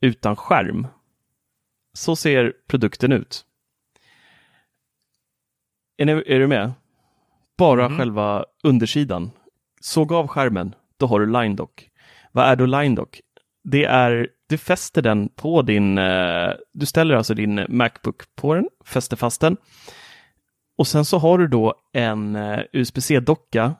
[0.00, 0.86] utan skärm.
[1.92, 3.44] Så ser produkten ut.
[5.96, 6.72] Är, ni, är du med?
[7.58, 7.98] Bara mm.
[7.98, 9.30] själva undersidan.
[9.80, 11.70] Såg av skärmen, då har du LineDoc.
[12.32, 13.08] Vad är då LineDoc?
[13.64, 18.68] Det är, du fäster den på din, uh, du ställer alltså din Macbook på den,
[18.84, 19.56] fäster fast den.
[20.78, 23.74] Och sen så har du då en uh, USB-C-docka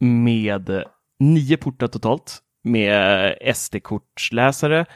[0.00, 0.84] med
[1.18, 4.86] nio portar totalt med SD-kortsläsare.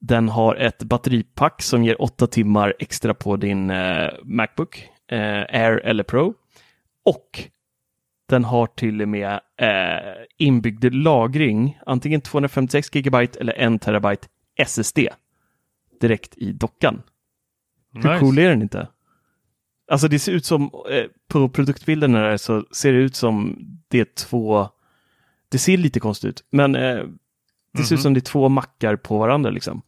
[0.00, 5.76] Den har ett batteripack som ger åtta timmar extra på din eh, Macbook eh, Air
[5.76, 6.34] eller Pro.
[7.04, 7.48] Och
[8.28, 14.98] den har till och med eh, inbyggd lagring, antingen 256 GB eller 1 terabyte SSD
[16.00, 17.02] direkt i dockan.
[17.94, 18.08] Nice.
[18.08, 18.88] Hur cool är den inte?
[19.90, 24.00] Alltså det ser ut som, eh, på produktbilden där så ser det ut som det
[24.00, 24.68] är två
[25.50, 27.18] det ser lite konstigt ut, men eh, det mm
[27.74, 27.82] -hmm.
[27.82, 28.02] ser ut mhm.
[28.02, 29.82] som det är två mackar på varandra liksom.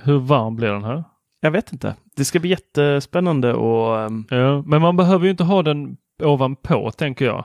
[0.00, 1.04] Hur varm blir den här?
[1.40, 1.96] Jag vet inte.
[2.16, 6.90] Det ska bli jättespännande och um, Ja, men man behöver ju inte ha den ovanpå
[6.90, 7.44] tänker jag.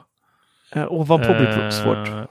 [0.71, 2.07] eh, ovanpå blir det svårt.
[2.07, 2.25] Eh,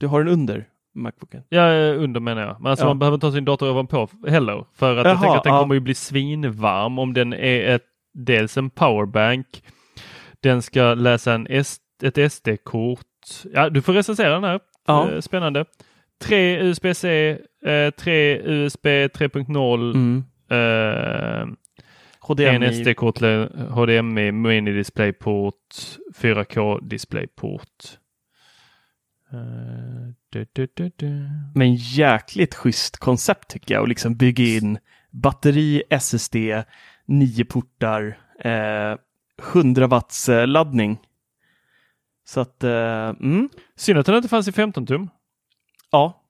[0.00, 1.42] Du har den under Macbooken.
[1.48, 2.60] Ja, eh, under menar jag.
[2.60, 2.88] Men alltså Ja.
[2.88, 4.64] man behöver inte ha sin dator ovanpå heller.
[4.74, 5.60] För att Jaha, jag tänker att den ja.
[5.60, 7.84] kommer ju bli svinvarm om den är ett,
[8.14, 9.62] dels en powerbank.
[10.40, 13.04] Den ska läsa en S, ett SD-kort.
[13.52, 14.60] Ja, du får recensera den här.
[14.86, 15.10] Ja.
[15.10, 15.64] Eh, Spännande.
[16.20, 17.30] Tre USB-C,
[17.66, 20.24] eh, tre USB 3.0, Mm.
[20.50, 21.48] eh,
[22.54, 22.62] en.
[22.72, 23.18] SD-kort,
[23.70, 25.54] HDMI, Mini DisplayPort,
[26.14, 27.98] 4K DisplayPort.
[29.32, 31.28] Eh, du, du, du, du.
[31.54, 34.78] Men jäkligt schysst koncept tycker jag och liksom bygga in
[35.10, 36.36] batteri, SSD,
[37.06, 38.96] nio portar, eh,
[39.52, 40.98] 100 watts eh, laddning.
[42.28, 45.10] Så att, eh, mm, Synd att den inte fanns i 15 tum.
[45.90, 46.22] ja,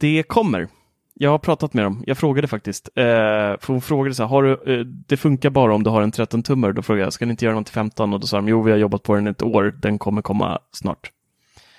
[0.00, 0.68] det kommer.
[1.14, 2.04] Jag har pratat med dem.
[2.06, 2.88] Jag frågade faktiskt.
[2.94, 6.02] Eh, för hon frågade så här, har du, eh, det funkar bara om du har
[6.02, 6.72] en 13 tummar.
[6.72, 8.14] Då frågade jag, ska ni inte göra någon till 15?
[8.14, 9.74] Och då sa de, jo vi har jobbat på den ett år.
[9.82, 11.12] Den kommer komma snart.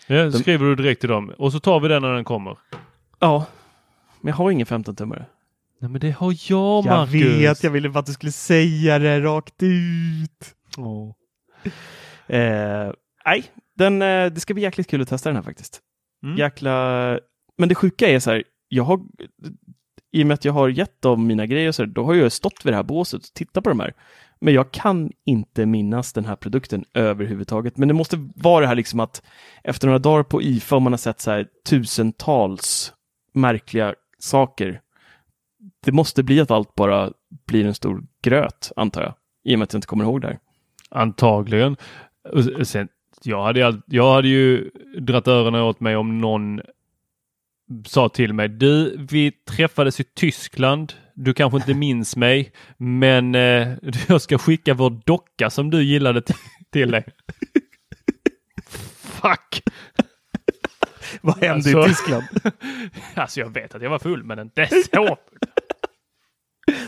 [0.08, 2.58] Ja, De- skriver du direkt till dem och så tar vi den när den kommer.
[3.20, 3.46] Ja,
[4.22, 5.26] men jag har ingen 15 tummare.
[5.80, 7.64] Nej men det har jag Marcus.
[7.64, 10.56] jag ville bara att du skulle säga det rakt ut.
[10.78, 11.12] Åh.
[12.28, 12.92] Eh,
[13.26, 13.44] nej,
[13.76, 15.82] den, eh, det ska bli jäkligt kul att testa den här faktiskt.
[16.24, 16.38] Mm.
[16.38, 17.20] Jäkla...
[17.58, 19.00] Men det sjuka är så här, jag har,
[20.12, 22.32] i och med att jag har gett dem mina grejer så här, då har jag
[22.32, 23.94] stått vid det här båset och tittat på de här.
[24.40, 27.78] Men jag kan inte minnas den här produkten överhuvudtaget.
[27.78, 29.24] Men det måste vara det här liksom att
[29.64, 32.94] efter några dagar på IFA och man har sett så här tusentals
[33.34, 34.82] märkliga saker.
[35.86, 37.12] Det måste bli att allt bara
[37.48, 39.14] blir en stor gröt, antar jag.
[39.44, 40.40] I och med att jag inte kommer ihåg det här.
[40.90, 41.78] Antagligen.
[42.64, 42.88] Sen,
[43.24, 44.70] jag, hade, jag hade ju
[45.00, 46.62] dratt öronen åt mig om någon
[47.86, 50.94] sa till mig, du, vi träffades i Tyskland.
[51.14, 53.68] Du kanske inte minns mig, men eh,
[54.08, 56.36] jag ska skicka vår docka som du gillade till,
[56.72, 57.06] till dig.
[59.02, 59.64] Fuck!
[61.22, 62.24] Vad hände Alltså- i Tyskland?
[63.16, 65.18] Alltså jag vet att jag var full, men inte så.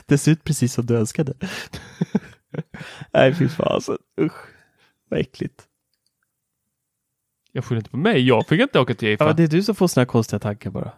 [0.06, 1.34] Det ser ut precis som du önskade.
[3.14, 3.98] Nej, fy fasen.
[4.22, 4.46] Usch.
[5.10, 5.64] Vad äckligt.
[7.56, 8.28] Jag skyller inte på mig.
[8.28, 9.26] Jag fick inte åka till IFA.
[9.26, 10.92] Ja, det är du som får såna här konstiga tankar bara.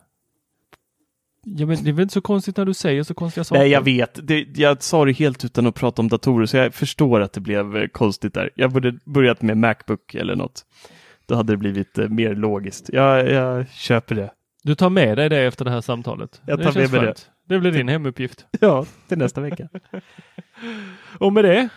[1.43, 3.62] Ja, men det är väl inte så konstigt när du säger så konstiga saker?
[3.62, 4.28] Nej, jag vet.
[4.28, 7.41] Det, jag sa det helt utan att prata om datorer, så jag förstår att det
[7.41, 8.49] blev eh, konstigt där.
[8.56, 10.66] Jag borde börjat med Macbook eller något.
[11.26, 12.89] Då hade det blivit eh, mer logiskt.
[12.93, 14.32] Jag, jag köper det.
[14.64, 16.41] Du tar med dig det efter det här samtalet.
[16.47, 17.30] Jag det tar med mig skönt.
[17.47, 18.45] Det blir din hemuppgift.
[18.60, 19.70] Ja, till nästa vecka.
[21.20, 21.70] Och med det,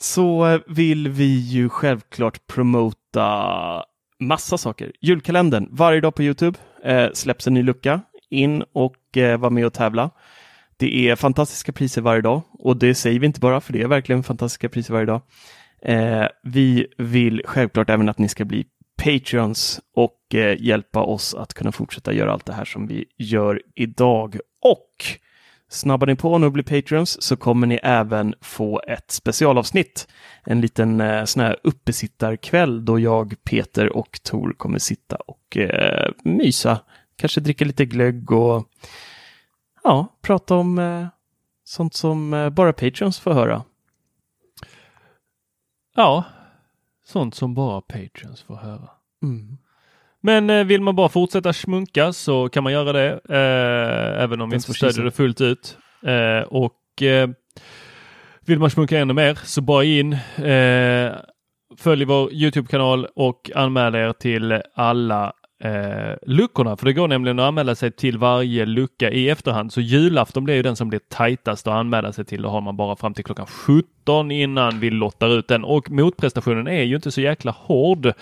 [0.00, 3.84] Så vill vi ju självklart promota
[4.26, 4.92] massa saker.
[5.00, 8.00] Julkalendern, varje dag på Youtube eh, släpps en ny lucka.
[8.30, 10.10] In och eh, var med och tävla.
[10.76, 13.88] Det är fantastiska priser varje dag och det säger vi inte bara för det är
[13.88, 15.20] verkligen fantastiska priser varje dag.
[15.82, 18.66] Eh, vi vill självklart även att ni ska bli
[19.02, 23.62] Patreons och eh, hjälpa oss att kunna fortsätta göra allt det här som vi gör
[23.74, 24.36] idag.
[24.62, 25.04] Och
[25.72, 30.08] snabbar ni på nu och blir Patreons så kommer ni även få ett specialavsnitt.
[30.44, 36.10] En liten eh, sån här uppesittarkväll då jag, Peter och Tor kommer sitta och eh,
[36.24, 36.80] mysa.
[37.16, 38.68] Kanske dricka lite glögg och
[39.84, 41.06] ja, prata om eh,
[41.64, 43.62] sånt som eh, bara Patreons får höra.
[45.96, 46.24] ja,
[47.04, 48.90] sånt som bara Patreons får höra.
[49.22, 49.56] Mm.
[50.22, 54.50] Men eh, vill man bara fortsätta smunka så kan man göra det, eh, även om
[54.50, 55.78] vi inte stödjer det fullt ut.
[56.06, 57.28] Eh, och eh,
[58.46, 61.12] vill man smunka ännu mer så bara in, eh,
[61.78, 65.32] följ vår Youtube-kanal och anmäl er till alla
[65.64, 66.76] eh, luckorna.
[66.76, 69.72] För det går nämligen att anmäla sig till varje lucka i efterhand.
[69.72, 72.42] Så julafton blir ju den som blir tajtast att anmäla sig till.
[72.42, 75.64] Då har man bara fram till klockan 17 innan vi lottar ut den.
[75.64, 78.12] Och motprestationen är ju inte så jäkla hård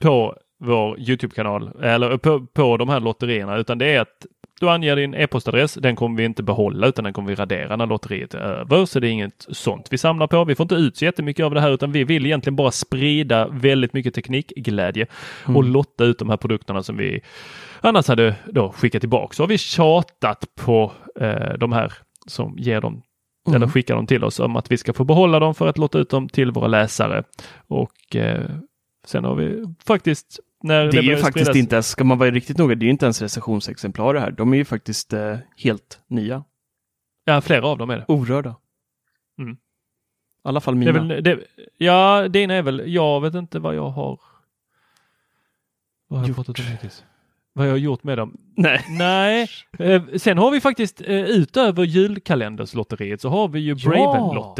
[0.00, 4.26] på vår Youtube-kanal eller på, på de här lotterierna utan det är att
[4.60, 5.74] du anger din e-postadress.
[5.74, 8.84] Den kommer vi inte behålla utan den kommer vi radera när lotteriet är över.
[8.84, 10.44] Så det är inget sånt vi samlar på.
[10.44, 13.48] Vi får inte ut så jättemycket av det här utan vi vill egentligen bara sprida
[13.48, 15.06] väldigt mycket teknikglädje
[15.46, 17.20] och lotta ut de här produkterna som vi
[17.80, 19.34] annars hade då skickat tillbaka.
[19.34, 21.92] Så har vi tjatat på eh, de här
[22.26, 23.02] som ger dem
[23.54, 25.98] eller skickar dem till oss om att vi ska få behålla dem för att lotta
[25.98, 27.22] ut dem till våra läsare.
[27.68, 28.50] Och eh,
[29.06, 32.30] sen har vi faktiskt när Det är ju faktiskt spridas- inte ens, ska man vara
[32.30, 34.30] riktigt noga, det är ju inte ens recensionsexemplar det här.
[34.30, 36.44] De är ju faktiskt eh, helt nya,
[37.24, 38.04] Ja, flera av dem är det.
[38.08, 38.56] orörda.
[39.38, 39.52] Mm.
[39.54, 40.90] I alla fall det, mina.
[40.90, 41.38] är väl, det
[41.78, 44.20] ja, dina är väl, jag vet inte vad jag har
[46.08, 46.46] vad har jag Gjort.
[46.46, 47.04] fått ut hittills.
[47.52, 48.36] vad jag har gjort med dem.
[48.56, 48.84] Nej.
[48.88, 49.48] Nej,
[49.78, 54.54] eh, sen har vi faktiskt eh, utöver julkalenderslotteriet så har vi ju Ja.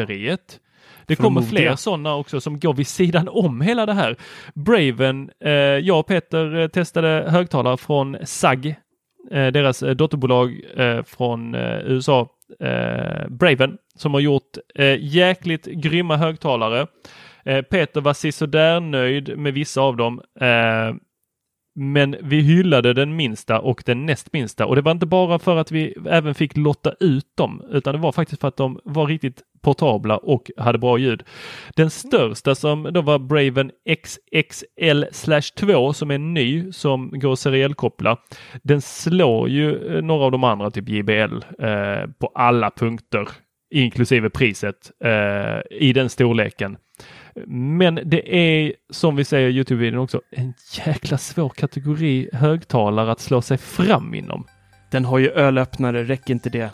[1.07, 1.51] Det kommer modiga.
[1.51, 4.17] fler sådana också som går vid sidan om hela det här.
[4.55, 8.67] Braven, eh, jag och Peter eh, testade högtalare från SAG,
[9.31, 12.29] eh, deras eh, dotterbolag eh, från eh, USA,
[13.29, 14.59] Braven, som har gjort
[14.99, 16.87] jäkligt grymma högtalare.
[17.45, 20.21] Peter var sisådär nöjd med vissa av dem.
[21.75, 25.57] Men vi hyllade den minsta och den näst minsta och det var inte bara för
[25.57, 29.07] att vi även fick lotta ut dem utan det var faktiskt för att de var
[29.07, 31.23] riktigt portabla och hade bra ljud.
[31.77, 33.70] Den största som då var Braven
[34.05, 35.05] XXL
[35.59, 38.16] 2 som är ny som går att serielkoppla.
[38.62, 43.29] Den slår ju eh, några av de andra, typ JBL, eh, på alla punkter
[43.73, 46.77] inklusive priset eh, i den storleken.
[47.47, 50.55] Men det är som vi säger i Youtube-videon också en
[50.87, 54.47] jäkla svår kategori högtalare att slå sig fram inom.
[54.91, 56.70] Den har ju ölöppnare, räcker inte det?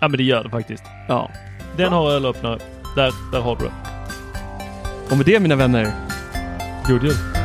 [0.00, 0.84] Ja men det gör det faktiskt.
[1.08, 1.30] Ja.
[1.76, 2.58] Den har ölöppnare.
[2.96, 3.72] Där, där har du det.
[5.10, 5.92] Och med det mina vänner,
[6.88, 7.43] God jul!